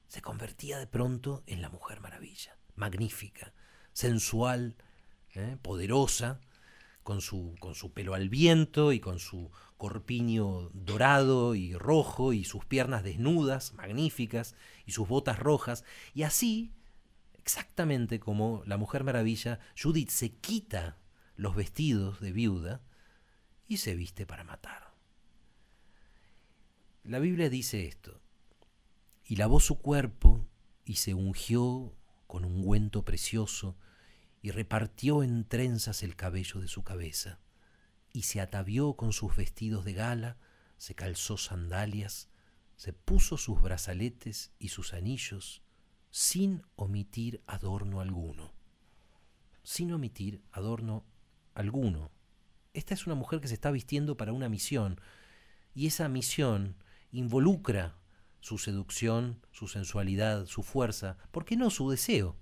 se 0.06 0.22
convertía 0.22 0.78
de 0.78 0.86
pronto 0.86 1.42
en 1.46 1.60
la 1.60 1.68
Mujer 1.68 2.00
Maravilla, 2.00 2.56
magnífica, 2.76 3.52
sensual, 3.92 4.76
¿eh? 5.34 5.56
poderosa, 5.60 6.40
con 7.04 7.20
su, 7.20 7.54
con 7.60 7.74
su 7.76 7.92
pelo 7.92 8.14
al 8.14 8.28
viento 8.28 8.92
y 8.92 8.98
con 8.98 9.20
su 9.20 9.52
corpiño 9.76 10.70
dorado 10.72 11.54
y 11.54 11.74
rojo 11.74 12.32
y 12.32 12.44
sus 12.44 12.64
piernas 12.64 13.04
desnudas, 13.04 13.74
magníficas, 13.74 14.56
y 14.86 14.92
sus 14.92 15.06
botas 15.06 15.38
rojas, 15.38 15.84
y 16.14 16.22
así, 16.22 16.72
exactamente 17.34 18.18
como 18.18 18.62
la 18.66 18.78
Mujer 18.78 19.04
Maravilla, 19.04 19.60
Judith 19.80 20.08
se 20.08 20.30
quita 20.30 20.98
los 21.36 21.54
vestidos 21.54 22.20
de 22.20 22.32
viuda 22.32 22.80
y 23.68 23.76
se 23.76 23.94
viste 23.94 24.26
para 24.26 24.42
matar. 24.42 24.94
La 27.02 27.18
Biblia 27.18 27.50
dice 27.50 27.86
esto, 27.86 28.20
y 29.26 29.36
lavó 29.36 29.60
su 29.60 29.78
cuerpo 29.78 30.46
y 30.86 30.96
se 30.96 31.12
ungió 31.12 31.94
con 32.26 32.46
un 32.46 32.56
ungüento 32.56 33.04
precioso 33.04 33.76
y 34.44 34.50
repartió 34.50 35.22
en 35.22 35.48
trenzas 35.48 36.02
el 36.02 36.16
cabello 36.16 36.60
de 36.60 36.68
su 36.68 36.82
cabeza 36.82 37.38
y 38.12 38.24
se 38.24 38.42
atavió 38.42 38.92
con 38.92 39.14
sus 39.14 39.34
vestidos 39.34 39.86
de 39.86 39.94
gala, 39.94 40.36
se 40.76 40.94
calzó 40.94 41.38
sandalias, 41.38 42.28
se 42.76 42.92
puso 42.92 43.38
sus 43.38 43.62
brazaletes 43.62 44.52
y 44.58 44.68
sus 44.68 44.92
anillos 44.92 45.62
sin 46.10 46.60
omitir 46.76 47.42
adorno 47.46 48.02
alguno. 48.02 48.52
Sin 49.62 49.90
omitir 49.92 50.42
adorno 50.52 51.06
alguno. 51.54 52.10
Esta 52.74 52.92
es 52.92 53.06
una 53.06 53.14
mujer 53.14 53.40
que 53.40 53.48
se 53.48 53.54
está 53.54 53.70
vistiendo 53.70 54.18
para 54.18 54.34
una 54.34 54.50
misión 54.50 55.00
y 55.74 55.86
esa 55.86 56.06
misión 56.10 56.76
involucra 57.12 57.96
su 58.40 58.58
seducción, 58.58 59.40
su 59.52 59.68
sensualidad, 59.68 60.44
su 60.44 60.62
fuerza, 60.62 61.16
¿por 61.30 61.46
qué 61.46 61.56
no 61.56 61.70
su 61.70 61.88
deseo? 61.88 62.36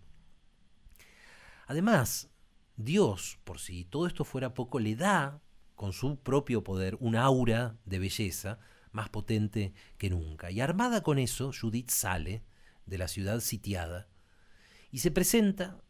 Además, 1.72 2.28
Dios, 2.76 3.38
por 3.44 3.58
si 3.58 3.86
todo 3.86 4.06
esto 4.06 4.24
fuera 4.24 4.52
poco, 4.52 4.78
le 4.78 4.94
da, 4.94 5.40
con 5.74 5.94
su 5.94 6.18
propio 6.18 6.62
poder, 6.62 6.98
un 7.00 7.16
aura 7.16 7.78
de 7.86 7.98
belleza 7.98 8.58
más 8.90 9.08
potente 9.08 9.72
que 9.96 10.10
nunca. 10.10 10.50
Y 10.50 10.60
armada 10.60 11.02
con 11.02 11.18
eso, 11.18 11.50
Judith 11.58 11.88
sale 11.88 12.42
de 12.84 12.98
la 12.98 13.08
ciudad 13.08 13.40
sitiada 13.40 14.06
y 14.90 14.98
se 14.98 15.10
presenta 15.10 15.80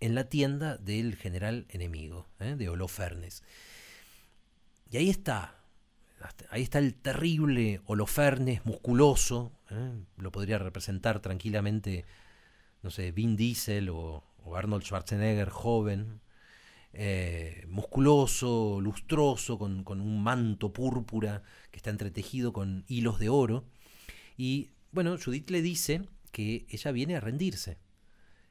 en 0.00 0.14
la 0.14 0.28
tienda 0.28 0.76
del 0.76 1.16
general 1.16 1.64
enemigo, 1.70 2.28
¿eh? 2.38 2.56
de 2.58 2.68
Holofernes. 2.68 3.42
Y 4.90 4.98
ahí 4.98 5.08
está, 5.08 5.64
ahí 6.50 6.60
está 6.60 6.78
el 6.78 6.94
terrible 6.94 7.80
Holofernes 7.86 8.66
musculoso, 8.66 9.50
¿eh? 9.70 9.94
lo 10.18 10.30
podría 10.30 10.58
representar 10.58 11.20
tranquilamente, 11.20 12.04
no 12.82 12.90
sé, 12.90 13.12
Vin 13.12 13.34
Diesel 13.34 13.88
o, 13.88 14.29
Arnold 14.54 14.84
Schwarzenegger 14.84 15.48
joven, 15.50 16.20
eh, 16.92 17.64
musculoso, 17.68 18.80
lustroso, 18.80 19.58
con, 19.58 19.84
con, 19.84 20.00
un 20.00 20.22
manto 20.22 20.72
púrpura 20.72 21.42
que 21.70 21.76
está 21.76 21.90
entretejido 21.90 22.52
con 22.52 22.84
hilos 22.88 23.18
de 23.20 23.28
oro. 23.28 23.64
Y 24.36 24.70
bueno, 24.92 25.16
Judith 25.22 25.50
le 25.50 25.62
dice 25.62 26.02
que 26.32 26.66
ella 26.68 26.92
viene 26.92 27.16
a 27.16 27.20
rendirse, 27.20 27.78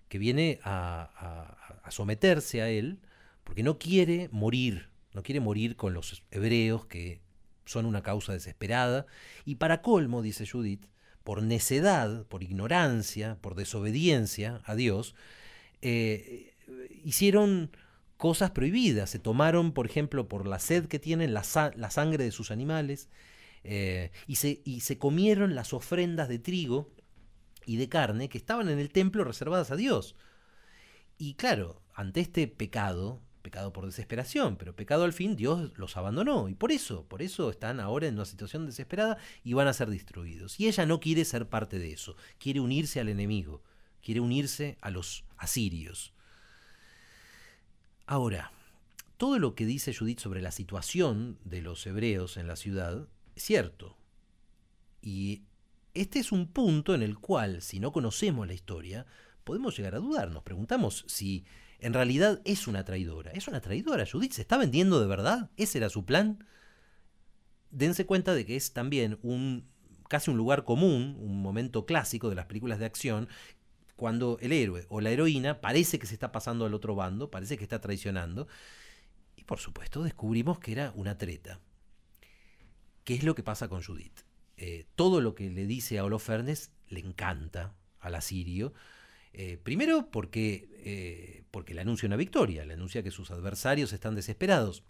que 0.08 0.17
viene 0.17 0.60
a, 0.63 1.55
someterse 1.89 2.62
a 2.62 2.69
él, 2.69 3.00
porque 3.43 3.63
no 3.63 3.79
quiere 3.79 4.29
morir, 4.31 4.89
no 5.13 5.24
quiere 5.24 5.39
morir 5.39 5.75
con 5.75 5.93
los 5.93 6.24
hebreos 6.31 6.86
que 6.86 7.22
son 7.65 7.86
una 7.86 8.03
causa 8.03 8.34
desesperada, 8.34 9.05
y 9.46 9.55
para 9.55 9.81
colmo, 9.81 10.22
dice 10.22 10.48
Judith, 10.48 10.86
por 11.24 11.43
necedad, 11.43 12.25
por 12.27 12.43
ignorancia, 12.43 13.38
por 13.41 13.55
desobediencia 13.55 14.62
a 14.65 14.75
Dios, 14.75 15.15
eh, 15.81 16.53
hicieron 17.03 17.71
cosas 18.17 18.51
prohibidas. 18.51 19.09
Se 19.09 19.19
tomaron, 19.19 19.71
por 19.71 19.86
ejemplo, 19.86 20.27
por 20.27 20.48
la 20.48 20.59
sed 20.59 20.88
que 20.88 21.00
tienen, 21.00 21.33
la, 21.33 21.43
sangre 21.43 22.24
de 22.24 22.31
sus 22.31 22.51
animales, 22.51 23.09
eh, 23.63 24.12
y, 24.27 24.36
se, 24.36 24.62
y 24.65 24.81
se 24.81 24.98
comieron 24.98 25.55
las 25.55 25.74
ofrendas 25.74 26.29
de 26.29 26.39
trigo 26.39 26.91
y 27.65 27.77
de 27.77 27.89
carne 27.89 28.29
que 28.29 28.38
estaban 28.38 28.69
en 28.69 28.79
el 28.79 28.89
templo 28.89 29.24
reservadas 29.24 29.71
a 29.71 29.75
Dios. 29.75 30.15
Y 31.17 31.36
claro, 31.36 31.81
ante 31.93 32.21
este 32.21 32.48
pecado, 32.48 33.21
pecado 33.41 33.74
por 33.74 33.86
desesperación, 33.86 34.55
pero 34.57 34.75
pecado 34.75 35.03
al 35.03 35.13
fin, 35.13 35.36
Dios 35.36 35.71
los 35.77 35.98
abandonó. 35.98 36.50
Y 36.50 36.55
por 36.55 36.71
eso, 36.71 37.05
por 37.07 37.21
eso 37.21 37.50
están 37.50 37.79
ahora 37.79 38.07
en 38.07 38.15
una 38.15 38.25
situación 38.25 38.65
desesperada 38.65 39.17
y 39.43 39.53
van 39.53 39.67
a 39.67 39.74
ser 39.74 39.89
destruidos. 39.89 40.59
Y 40.59 40.67
ella 40.67 40.86
no 40.86 41.00
quiere 41.00 41.25
ser 41.25 41.48
parte 41.48 41.77
de 41.77 41.91
eso, 41.91 42.15
quiere 42.38 42.59
unirse 42.59 43.00
al 43.00 43.09
enemigo, 43.09 43.62
quiere 44.03 44.20
unirse 44.20 44.77
a 44.82 44.89
los 44.89 45.25
asirios. 45.38 46.13
Ahora, 48.06 48.51
todo 49.18 49.38
lo 49.38 49.53
que 49.53 49.65
dice 49.65 49.94
Judith 49.94 50.20
sobre 50.20 50.41
la 50.41 50.51
situación 50.51 51.38
de 51.44 51.62
los 51.62 51.86
hebreos 51.86 52.38
en 52.38 52.48
la 52.48 52.56
ciudad 52.56 53.08
es 53.36 53.44
cierto. 53.44 53.98
Y 55.01 55.44
este 55.94 56.20
es 56.20 56.32
un 56.32 56.48
punto 56.48 56.96
en 56.96 57.01
el 57.01 57.18
cual, 57.20 57.62
si 57.62 57.79
no 57.79 57.91
conocemos 57.91 58.48
la 58.48 58.53
historia, 58.53 59.06
podemos 59.44 59.75
llegar 59.75 59.96
a 59.96 60.00
dudar. 60.00 60.32
Nos 60.32 60.44
preguntamos 60.44 61.06
si 61.08 61.46
en 61.79 61.94
realidad 61.94 62.41
es 62.46 62.68
una 62.68 62.84
traidora. 62.84 63.32
¿Es 63.32 63.48
una 63.48 63.62
traidora? 63.62 64.06
¿Judith 64.10 64.34
se 64.34 64.41
está 64.41 64.58
vendiendo 64.58 65.00
de 65.00 65.08
verdad? 65.08 65.50
¿Ese 65.58 65.77
era 65.77 65.89
su 65.89 66.06
plan? 66.06 66.46
Dense 67.72 68.06
cuenta 68.06 68.34
de 68.34 68.46
que 68.46 68.56
es 68.56 68.74
también 68.74 69.20
un 69.22 69.68
casi 70.08 70.32
un 70.32 70.38
lugar 70.38 70.65
común, 70.65 71.15
un 71.20 71.41
momento 71.41 71.86
clásico 71.86 72.29
de 72.29 72.36
las 72.36 72.48
películas 72.48 72.79
de 72.79 72.86
acción, 72.86 73.29
cuando 74.00 74.38
el 74.41 74.53
héroe 74.53 74.86
o 74.88 75.01
la 75.01 75.12
heroína 75.12 75.60
parece 75.60 76.00
que 76.00 76.08
se 76.08 76.13
está 76.13 76.32
pasando 76.32 76.65
al 76.65 76.74
otro 76.74 76.96
bando, 76.96 77.29
parece 77.29 77.58
que 77.58 77.63
está 77.63 77.82
traicionando, 77.82 78.48
y 79.36 79.44
por 79.44 79.60
supuesto 79.60 80.01
descubrimos 80.01 80.58
que 80.60 80.72
era 80.72 80.94
una 80.96 81.18
treta. 81.18 81.60
¿Qué 83.03 83.15
es 83.15 83.24
lo 83.24 83.36
que 83.36 83.44
pasa 83.44 83.68
con 83.68 83.84
Judith? 83.84 84.22
Eh, 84.56 84.86
todo 84.96 85.20
lo 85.20 85.36
que 85.36 85.50
le 85.50 85.65
dice 85.65 86.00
a 86.00 86.06
Holofernes 86.06 86.72
le 86.88 87.01
encanta 87.01 87.75
al 88.00 88.15
asirio. 88.15 88.74
Eh, 89.34 89.58
primero 89.62 90.10
porque, 90.12 90.70
eh, 90.85 91.44
porque 91.51 91.74
le 91.74 91.81
anuncia 91.81 92.07
una 92.07 92.16
victoria, 92.16 92.66
le 92.66 92.75
anuncia 92.75 93.03
que 93.03 93.12
sus 93.12 93.31
adversarios 93.31 93.92
están 93.92 94.16
desesperados. 94.16 94.83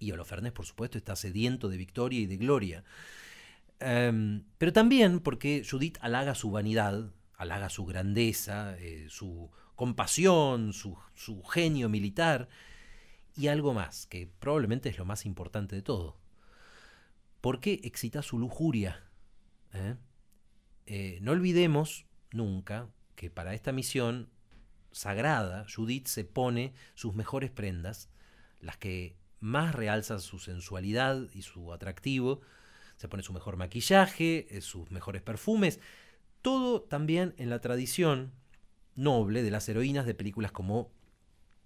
Y 0.00 0.10
Holofernes, 0.10 0.50
por 0.50 0.66
supuesto, 0.66 0.98
está 0.98 1.14
sediento 1.14 1.68
de 1.68 1.76
victoria 1.76 2.18
y 2.18 2.26
de 2.26 2.36
gloria. 2.36 2.84
Em, 3.78 4.42
pero 4.58 4.72
también 4.72 5.20
porque 5.20 5.64
Judith 5.68 5.98
halaga 6.00 6.34
su 6.34 6.50
vanidad, 6.50 7.12
halaga 7.42 7.68
su 7.68 7.84
grandeza, 7.84 8.76
su 9.08 9.50
compasión, 9.74 10.72
su, 10.72 10.96
genio 11.50 11.88
militar 11.88 12.48
y 13.36 13.48
algo 13.48 13.74
más, 13.74 14.06
que 14.06 14.26
probablemente 14.38 14.88
es 14.88 14.98
lo 14.98 15.04
más 15.04 15.26
importante 15.26 15.76
de 15.76 15.82
todo 15.82 16.22
porque 17.42 17.80
excita 17.82 18.22
su 18.22 18.38
lujuria. 18.38 19.04
¿eh? 19.74 19.96
Eh, 20.86 21.18
no 21.20 21.32
olvidemos 21.32 22.06
nunca 22.30 22.88
que 23.16 23.28
para 23.30 23.52
esta 23.52 23.72
misión 23.72 24.30
sagrada, 24.92 25.66
Judith 25.74 26.06
se 26.06 26.24
pone 26.24 26.72
sus 26.94 27.14
mejores 27.14 27.50
prendas, 27.50 28.08
las 28.60 28.78
que 28.78 29.16
más 29.40 29.74
realzan 29.74 30.20
su 30.20 30.38
sensualidad 30.38 31.28
y 31.34 31.42
su 31.42 31.72
atractivo, 31.72 32.40
se 32.96 33.08
pone 33.08 33.24
su 33.24 33.32
mejor 33.32 33.56
maquillaje, 33.56 34.46
eh, 34.56 34.60
sus 34.60 34.90
mejores 34.92 35.20
perfumes, 35.20 35.80
todo 36.42 36.82
también 36.82 37.34
en 37.38 37.48
la 37.50 37.60
tradición 37.60 38.32
noble 38.94 39.42
de 39.42 39.50
las 39.50 39.68
heroínas 39.68 40.04
de 40.06 40.14
películas 40.14 40.52
como 40.52 40.90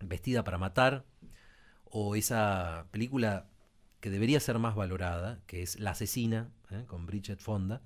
Vestida 0.01 0.45
para 0.45 0.59
Matar, 0.59 1.05
o 1.85 2.15
esa 2.15 2.87
película 2.91 3.49
que 4.01 4.11
debería 4.11 4.39
ser 4.41 4.59
más 4.59 4.75
valorada, 4.75 5.41
que 5.47 5.63
es 5.63 5.81
La 5.81 5.93
asesina, 5.93 6.51
¿eh? 6.71 6.85
con 6.87 7.07
Bridget 7.07 7.41
Fonda, 7.41 7.83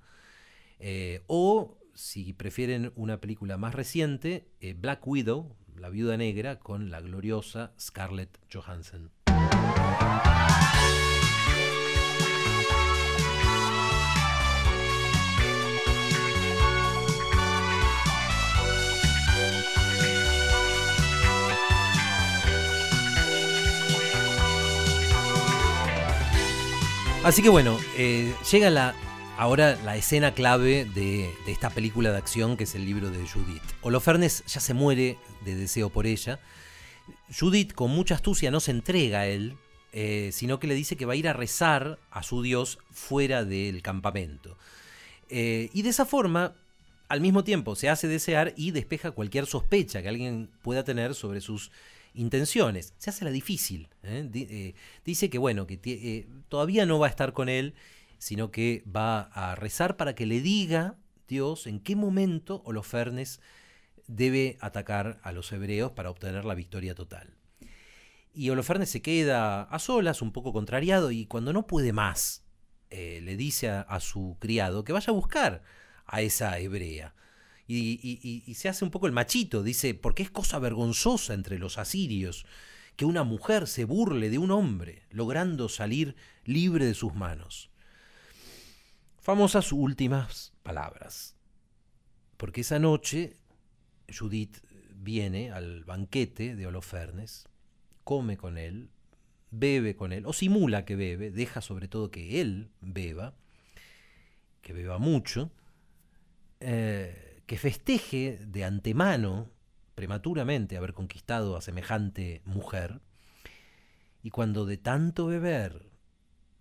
eh, 0.79 1.23
o 1.27 1.77
si 1.93 2.33
prefieren 2.33 2.91
una 2.95 3.21
película 3.21 3.57
más 3.57 3.73
reciente, 3.73 4.49
eh, 4.59 4.73
Black 4.73 5.05
Widow, 5.07 5.55
La 5.75 5.89
viuda 5.89 6.17
negra, 6.17 6.59
con 6.59 6.91
la 6.91 6.99
gloriosa 6.99 7.73
Scarlett 7.79 8.37
Johansson. 8.51 9.11
Así 27.31 27.41
que 27.41 27.47
bueno, 27.47 27.79
eh, 27.95 28.35
llega 28.51 28.69
la, 28.69 28.93
ahora 29.37 29.79
la 29.85 29.95
escena 29.95 30.33
clave 30.33 30.83
de, 30.83 31.33
esta 31.47 31.69
película 31.69 32.11
de 32.11 32.17
acción 32.17 32.57
que 32.57 32.65
es 32.65 32.75
el 32.75 32.83
libro 32.83 33.09
de 33.09 33.25
Judith. 33.25 33.63
Holofernes 33.81 34.43
ya 34.47 34.59
se 34.59 34.73
muere 34.73 35.17
de 35.45 35.55
deseo 35.55 35.89
por 35.89 36.07
ella. 36.07 36.41
Judith 37.33 37.71
con 37.71 37.89
mucha 37.91 38.15
astucia 38.15 38.51
no 38.51 38.59
se 38.59 38.71
entrega 38.71 39.21
a 39.21 39.27
él, 39.27 39.55
eh, 39.93 40.31
sino 40.33 40.59
que 40.59 40.67
le 40.67 40.75
dice 40.75 40.97
que 40.97 41.05
va 41.05 41.13
a 41.13 41.15
ir 41.15 41.29
a 41.29 41.31
rezar 41.31 41.99
a 42.11 42.21
su 42.21 42.41
dios 42.41 42.79
fuera 42.91 43.45
del 43.45 43.81
campamento. 43.81 44.57
Eh, 45.29 45.69
y 45.71 45.83
de 45.83 45.89
esa 45.89 46.05
forma, 46.05 46.53
al 47.07 47.21
mismo 47.21 47.45
tiempo, 47.45 47.77
se 47.77 47.87
hace 47.87 48.09
desear 48.09 48.53
y 48.57 48.71
despeja 48.71 49.11
cualquier 49.11 49.45
sospecha 49.45 50.01
que 50.01 50.09
alguien 50.09 50.49
pueda 50.63 50.83
tener 50.83 51.15
sobre 51.15 51.39
sus 51.39 51.71
intenciones. 52.13 52.93
Se 52.97 53.09
hace 53.09 53.25
la 53.25 53.31
difícil. 53.31 53.89
¿eh? 54.03 54.29
Eh, 54.33 54.75
dice 55.05 55.29
que 55.29 55.37
bueno, 55.37 55.67
que 55.67 55.79
eh, 55.83 56.27
todavía 56.49 56.85
no 56.85 56.99
va 56.99 57.07
a 57.07 57.09
estar 57.09 57.33
con 57.33 57.49
él, 57.49 57.73
sino 58.17 58.51
que 58.51 58.83
va 58.93 59.21
a 59.21 59.55
rezar 59.55 59.97
para 59.97 60.15
que 60.15 60.25
le 60.25 60.41
diga 60.41 60.97
Dios 61.27 61.67
en 61.67 61.79
qué 61.79 61.95
momento 61.95 62.61
Holofernes 62.65 63.39
debe 64.07 64.57
atacar 64.59 65.19
a 65.23 65.31
los 65.31 65.51
hebreos 65.51 65.91
para 65.91 66.09
obtener 66.09 66.45
la 66.45 66.55
victoria 66.55 66.95
total. 66.95 67.37
Y 68.33 68.49
Holofernes 68.49 68.89
se 68.89 69.01
queda 69.01 69.63
a 69.63 69.79
solas, 69.79 70.21
un 70.21 70.31
poco 70.31 70.53
contrariado, 70.53 71.11
y 71.11 71.25
cuando 71.25 71.51
no 71.51 71.67
puede 71.67 71.93
más, 71.93 72.45
le 72.89 73.37
dice 73.37 73.69
a 73.69 73.99
su 74.01 74.37
criado 74.39 74.83
que 74.83 74.93
vaya 74.93 75.11
a 75.11 75.15
buscar 75.15 75.63
a 76.05 76.21
esa 76.21 76.59
hebrea 76.59 77.13
y, 77.71 78.53
se 78.55 78.69
hace 78.69 78.83
un 78.83 78.91
poco 78.91 79.07
el 79.07 79.13
machito, 79.13 79.63
dice, 79.63 79.93
porque 79.93 80.23
es 80.23 80.29
cosa 80.29 80.59
vergonzosa 80.59 81.33
entre 81.33 81.59
los 81.59 81.77
asirios 81.77 82.45
que 82.95 83.05
una 83.05 83.23
mujer 83.23 83.67
se 83.67 83.85
burle 83.85 84.29
de 84.29 84.37
un 84.37 84.51
hombre, 84.51 85.03
logrando 85.09 85.69
salir 85.69 86.15
libre 86.43 86.85
de 86.85 86.93
sus 86.93 87.13
manos. 87.13 87.71
Famosas 89.19 89.65
sus 89.65 89.79
últimas 89.79 90.53
palabras, 90.63 91.35
porque 92.37 92.61
esa 92.61 92.79
noche 92.79 93.37
Judith 94.11 94.57
viene 94.95 95.51
al 95.51 95.85
banquete 95.85 96.55
de 96.55 96.67
Holofernes, 96.67 97.47
come 98.03 98.37
con 98.37 98.57
él, 98.57 98.89
bebe 99.51 99.95
con 99.95 100.11
él, 100.11 100.25
o 100.25 100.33
simula 100.33 100.85
que 100.85 100.95
bebe, 100.95 101.31
deja 101.31 101.61
sobre 101.61 101.87
todo 101.87 102.11
que 102.11 102.41
él 102.41 102.71
beba, 102.81 103.35
que 104.61 104.73
beba 104.73 104.97
mucho, 104.97 105.51
eh, 106.59 107.30
que 107.51 107.57
festeje 107.57 108.39
de 108.45 108.63
antemano, 108.63 109.51
prematuramente, 109.93 110.77
haber 110.77 110.93
conquistado 110.93 111.57
a 111.57 111.61
semejante 111.61 112.41
mujer, 112.45 113.01
y 114.23 114.29
cuando 114.29 114.65
de 114.65 114.77
tanto 114.77 115.25
beber 115.25 115.91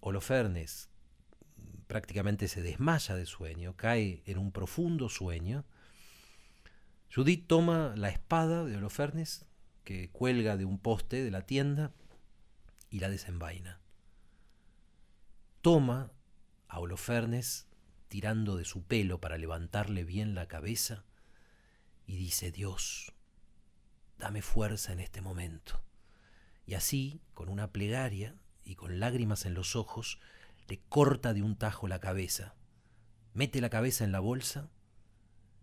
Holofernes 0.01 0.91
prácticamente 1.87 2.49
se 2.49 2.61
desmaya 2.61 3.15
de 3.15 3.25
sueño, 3.25 3.77
cae 3.77 4.25
en 4.27 4.39
un 4.39 4.51
profundo 4.51 5.09
sueño, 5.09 5.65
Judith 7.15 7.47
toma 7.47 7.95
la 7.97 8.09
espada 8.09 8.65
de 8.65 8.77
Holofernes 8.77 9.47
que 9.85 10.11
cuelga 10.11 10.57
de 10.57 10.65
un 10.65 10.81
poste 10.81 11.23
de 11.23 11.31
la 11.31 11.47
tienda 11.47 11.93
y 12.91 12.99
la 12.99 13.09
desenvaina. 13.09 13.81
Toma 15.63 16.11
a 16.67 16.81
Holofernes 16.81 17.70
tirando 18.11 18.57
de 18.57 18.65
su 18.65 18.83
pelo 18.83 19.21
para 19.21 19.39
levantarle 19.39 20.03
bien 20.03 20.35
la 20.35 20.49
cabeza 20.49 21.05
y 22.09 22.17
dice, 22.17 22.51
Dios, 22.51 23.15
dame 24.19 24.43
fuerza 24.43 24.93
en 24.93 24.99
este 24.99 25.21
momento. 25.21 25.81
Y 26.67 26.75
así, 26.75 27.21
con 27.35 27.49
una 27.49 27.71
plegaria 27.71 28.35
y 28.65 28.75
con 28.75 28.99
lágrimas 28.99 29.47
en 29.47 29.55
los 29.55 29.77
ojos, 29.77 30.19
le 30.67 30.81
corta 30.89 31.33
de 31.35 31.43
un 31.43 31.57
tajo 31.57 31.87
la 31.87 32.01
cabeza, 32.01 32.57
mete 33.33 33.61
la 33.61 33.71
cabeza 33.71 34.03
en 34.03 34.11
la 34.11 34.19
bolsa 34.19 34.69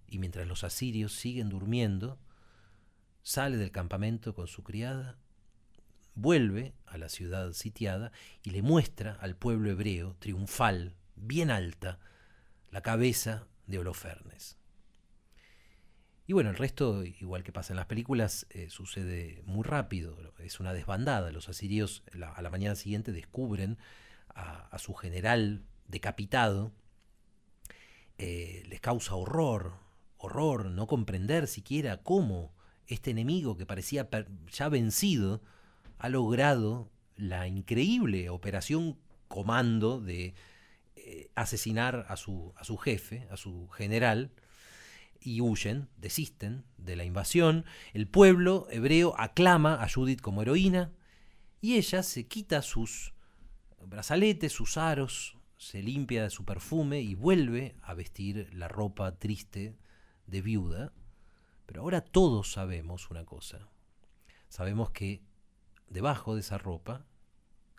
y 0.08 0.18
mientras 0.18 0.48
los 0.48 0.64
asirios 0.64 1.12
siguen 1.12 1.50
durmiendo, 1.50 2.18
sale 3.24 3.58
del 3.58 3.72
campamento 3.72 4.34
con 4.34 4.48
su 4.48 4.64
criada, 4.64 5.20
vuelve 6.16 6.74
a 6.86 6.98
la 6.98 7.10
ciudad 7.10 7.52
sitiada 7.52 8.14
y 8.42 8.52
le 8.52 8.62
muestra 8.62 9.16
al 9.16 9.36
pueblo 9.36 9.70
hebreo, 9.70 10.16
triunfal, 10.20 10.96
bien 11.18 11.52
alta, 11.52 12.00
la 12.72 12.82
cabeza 12.82 13.48
de 13.66 13.80
Holofernes. 13.80 14.58
Y 16.26 16.34
bueno, 16.34 16.50
el 16.50 16.58
resto, 16.58 17.06
igual 17.06 17.44
que 17.44 17.54
pasa 17.54 17.72
en 17.72 17.78
las 17.78 17.86
películas, 17.86 18.48
eh, 18.50 18.70
sucede 18.70 19.42
muy 19.46 19.64
rápido. 19.64 20.18
Es 20.40 20.60
una 20.60 20.74
desbandada. 20.74 21.32
Los 21.32 21.48
asirios 21.48 22.04
a 22.12 22.42
la 22.42 22.50
mañana 22.50 22.76
siguiente 22.76 23.14
descubren 23.14 23.78
a, 24.36 24.78
su 24.78 24.94
general 24.94 25.64
decapitado. 25.88 26.74
Eh, 28.18 28.64
les 28.68 28.82
causa 28.82 29.16
horror, 29.16 29.76
horror, 30.18 30.66
no 30.66 30.88
comprender 30.88 31.48
siquiera 31.48 32.04
cómo 32.04 32.54
este 32.88 33.12
enemigo 33.12 33.58
que 33.58 33.66
parecía 33.66 34.10
ya 34.52 34.70
vencido 34.70 35.42
ha 35.98 36.10
logrado 36.10 36.92
la 37.16 37.48
increíble 37.48 38.30
operación 38.30 38.98
comando 39.28 40.00
de 40.00 40.36
eh, 41.10 41.32
asesinar 41.36 42.06
a 42.10 42.18
su, 42.18 42.54
a 42.58 42.66
su 42.66 42.76
jefe, 42.76 43.30
a 43.32 43.38
su 43.38 43.70
general, 43.70 44.34
y 45.22 45.40
huyen, 45.40 45.88
desisten 45.96 46.66
de 46.78 46.98
la 46.98 47.06
invasión. 47.06 47.64
El 47.94 48.10
pueblo 48.10 48.68
hebreo 48.72 49.16
aclama 49.18 49.82
a 49.82 49.88
Judith 49.88 50.20
como 50.20 50.42
heroína 50.42 50.92
y 51.62 51.76
ella 51.76 52.04
se 52.04 52.28
quita 52.28 52.62
sus 52.62 53.14
brazaletes, 53.86 54.52
sus 54.52 54.76
aros, 54.76 55.38
se 55.56 55.82
limpia 55.82 56.24
de 56.24 56.30
su 56.30 56.44
perfume 56.44 57.00
y 57.00 57.16
vuelve 57.16 57.78
a 57.84 57.94
vestir 57.94 58.50
la 58.54 58.68
ropa 58.68 59.18
triste 59.18 59.78
de 60.26 60.42
viuda, 60.42 60.92
pero 61.66 61.84
ahora 61.84 62.02
todos 62.02 62.52
sabemos 62.52 63.10
una 63.10 63.24
cosa. 63.24 63.70
Sabemos 64.50 64.92
que 64.92 65.24
debajo 65.88 66.36
de 66.36 66.42
esa 66.42 66.58
ropa, 66.58 67.06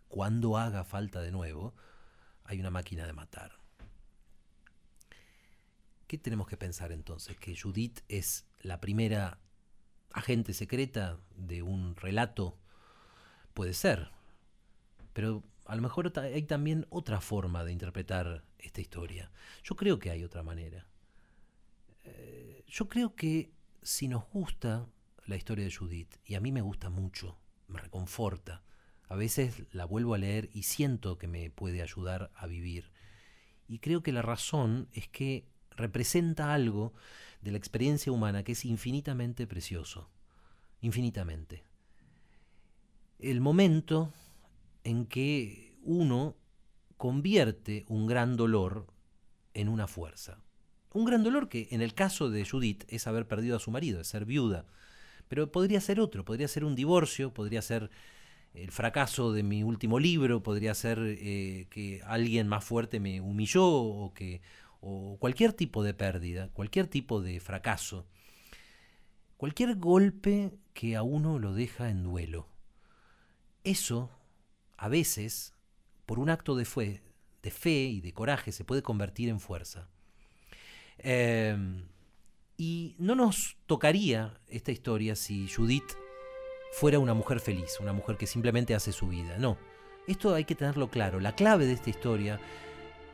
cuando 0.08 0.56
haga 0.56 0.84
falta 0.84 1.20
de 1.20 1.30
nuevo, 1.30 1.74
hay 2.48 2.60
una 2.60 2.70
máquina 2.70 3.06
de 3.06 3.12
matar. 3.12 3.52
¿Qué 6.06 6.16
tenemos 6.16 6.48
que 6.48 6.56
pensar 6.56 6.92
entonces? 6.92 7.36
¿Que 7.36 7.54
Judith 7.54 8.00
es 8.08 8.46
la 8.62 8.80
primera 8.80 9.38
agente 10.12 10.54
secreta 10.54 11.20
de 11.36 11.62
un 11.62 11.94
relato? 11.94 12.58
Puede 13.52 13.74
ser, 13.74 14.10
pero 15.12 15.44
a 15.66 15.76
lo 15.76 15.82
mejor 15.82 16.10
hay 16.18 16.42
también 16.44 16.86
otra 16.88 17.20
forma 17.20 17.64
de 17.64 17.72
interpretar 17.72 18.42
esta 18.58 18.80
historia. 18.80 19.30
Yo 19.62 19.76
creo 19.76 19.98
que 19.98 20.10
hay 20.10 20.24
otra 20.24 20.42
manera. 20.42 20.88
Eh, 22.04 22.64
yo 22.66 22.88
creo 22.88 23.14
que 23.14 23.52
si 23.82 24.08
nos 24.08 24.26
gusta 24.30 24.86
la 25.26 25.36
historia 25.36 25.66
de 25.66 25.74
Judith, 25.74 26.16
y 26.24 26.34
a 26.34 26.40
mí 26.40 26.50
me 26.50 26.62
gusta 26.62 26.88
mucho, 26.88 27.38
me 27.66 27.78
reconforta, 27.78 28.62
a 29.08 29.16
veces 29.16 29.64
la 29.72 29.84
vuelvo 29.84 30.14
a 30.14 30.18
leer 30.18 30.50
y 30.52 30.64
siento 30.64 31.18
que 31.18 31.28
me 31.28 31.50
puede 31.50 31.82
ayudar 31.82 32.30
a 32.34 32.46
vivir. 32.46 32.90
Y 33.66 33.78
creo 33.78 34.02
que 34.02 34.12
la 34.12 34.22
razón 34.22 34.88
es 34.92 35.08
que 35.08 35.48
representa 35.70 36.52
algo 36.52 36.92
de 37.40 37.52
la 37.52 37.58
experiencia 37.58 38.12
humana 38.12 38.42
que 38.42 38.52
es 38.52 38.64
infinitamente 38.64 39.46
precioso, 39.46 40.10
infinitamente. 40.80 41.64
El 43.18 43.40
momento 43.40 44.12
en 44.84 45.06
que 45.06 45.78
uno 45.82 46.36
convierte 46.96 47.84
un 47.88 48.06
gran 48.06 48.36
dolor 48.36 48.86
en 49.54 49.68
una 49.68 49.86
fuerza. 49.86 50.42
Un 50.92 51.04
gran 51.04 51.22
dolor 51.22 51.48
que 51.48 51.68
en 51.70 51.80
el 51.80 51.94
caso 51.94 52.30
de 52.30 52.46
Judith 52.46 52.84
es 52.88 53.06
haber 53.06 53.26
perdido 53.26 53.56
a 53.56 53.60
su 53.60 53.70
marido, 53.70 54.00
es 54.00 54.08
ser 54.08 54.24
viuda. 54.24 54.66
Pero 55.28 55.52
podría 55.52 55.80
ser 55.80 56.00
otro, 56.00 56.24
podría 56.24 56.48
ser 56.48 56.64
un 56.64 56.74
divorcio, 56.74 57.32
podría 57.34 57.62
ser 57.62 57.90
el 58.54 58.70
fracaso 58.70 59.32
de 59.32 59.42
mi 59.42 59.62
último 59.62 59.98
libro, 59.98 60.42
podría 60.42 60.74
ser 60.74 60.98
eh, 61.00 61.66
que 61.70 62.02
alguien 62.04 62.48
más 62.48 62.64
fuerte 62.64 63.00
me 63.00 63.20
humilló 63.20 63.66
o, 63.66 64.12
que, 64.14 64.40
o 64.80 65.16
cualquier 65.18 65.52
tipo 65.52 65.82
de 65.82 65.94
pérdida, 65.94 66.48
cualquier 66.52 66.86
tipo 66.86 67.20
de 67.20 67.40
fracaso, 67.40 68.06
cualquier 69.36 69.76
golpe 69.76 70.52
que 70.74 70.96
a 70.96 71.02
uno 71.02 71.38
lo 71.38 71.54
deja 71.54 71.90
en 71.90 72.02
duelo. 72.02 72.48
Eso, 73.64 74.10
a 74.76 74.88
veces, 74.88 75.54
por 76.06 76.18
un 76.18 76.30
acto 76.30 76.56
de 76.56 76.64
fe, 76.64 77.02
de 77.42 77.50
fe 77.50 77.84
y 77.84 78.00
de 78.00 78.12
coraje, 78.12 78.52
se 78.52 78.64
puede 78.64 78.82
convertir 78.82 79.28
en 79.28 79.40
fuerza. 79.40 79.88
Em, 80.98 81.84
y 82.56 82.96
no 82.98 83.14
nos 83.14 83.56
tocaría 83.66 84.40
esta 84.48 84.72
historia 84.72 85.14
si 85.14 85.48
Judith 85.48 85.94
fuera 86.72 86.98
una 86.98 87.14
mujer 87.14 87.40
feliz, 87.40 87.78
una 87.80 87.92
mujer 87.92 88.16
que 88.16 88.26
simplemente 88.26 88.74
hace 88.74 88.92
su 88.92 89.08
vida. 89.08 89.36
No, 89.38 89.58
esto 90.06 90.34
hay 90.34 90.44
que 90.44 90.54
tenerlo 90.54 90.90
claro. 90.90 91.20
La 91.20 91.34
clave 91.34 91.66
de 91.66 91.72
esta 91.72 91.90
historia 91.90 92.40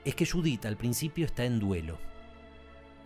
es 0.05 0.15
que 0.15 0.27
Judith 0.27 0.65
al 0.67 0.77
principio 0.77 1.27
está 1.27 1.45
en 1.45 1.59
duelo. 1.59 1.99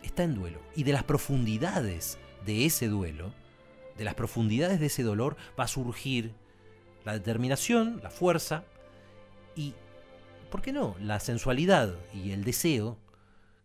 Está 0.03 0.25
en 0.25 0.35
duelo. 0.35 0.61
Y 0.75 0.85
de 0.85 0.93
las 0.93 1.05
profundidades 1.05 2.19
de 2.45 2.65
ese 2.67 2.89
duelo, 2.89 3.33
de 3.97 4.05
las 4.05 4.15
profundidades 4.15 4.81
de 4.81 4.87
ese 4.87 5.03
dolor, 5.03 5.37
va 5.59 5.65
a 5.65 5.69
surgir 5.69 6.33
la 7.05 7.13
determinación, 7.13 8.01
la 8.03 8.11
fuerza 8.11 8.65
y, 9.57 9.75
¿por 10.51 10.63
qué 10.63 10.73
no?, 10.73 10.95
la 11.01 11.21
sensualidad 11.21 11.95
y 12.15 12.33
el 12.33 12.45
deseo 12.45 12.99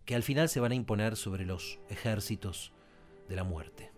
que 0.05 0.15
al 0.15 0.23
final 0.23 0.49
se 0.49 0.59
van 0.59 0.71
a 0.71 0.75
imponer 0.75 1.15
sobre 1.15 1.45
los 1.45 1.79
ejércitos 1.89 2.71
de 3.29 3.35
la 3.35 3.43
muerte. 3.43 3.92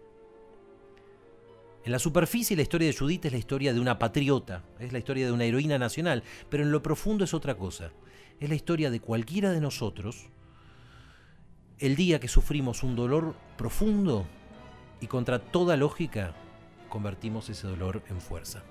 En 1.85 1.91
la 1.91 1.99
superficie 1.99 2.55
la 2.55 2.63
historia 2.63 2.87
de 2.87 2.97
Judith 2.97 3.25
es 3.25 3.31
la 3.31 3.37
historia 3.37 3.71
de 3.71 3.79
una 3.79 3.99
patriota, 3.99 4.63
es 4.79 4.91
la 4.91 4.97
historia 4.97 5.27
de 5.27 5.31
una 5.31 5.45
heroína 5.45 5.77
nacional, 5.77 6.23
pero 6.49 6.63
en 6.63 6.71
lo 6.71 6.81
profundo 6.81 7.23
es 7.23 7.35
otra 7.35 7.57
cosa. 7.57 7.91
Es 8.39 8.49
la 8.49 8.55
historia 8.55 8.89
de 8.89 8.99
cualquiera 8.99 9.51
de 9.51 9.61
nosotros 9.61 10.31
el 11.77 11.95
día 11.95 12.19
que 12.19 12.27
sufrimos 12.27 12.81
un 12.81 12.95
dolor 12.95 13.35
profundo 13.55 14.25
y 14.99 15.05
contra 15.05 15.37
toda 15.37 15.77
lógica 15.77 16.33
convertimos 16.89 17.49
ese 17.49 17.67
dolor 17.67 18.01
en 18.09 18.19
fuerza. 18.19 18.63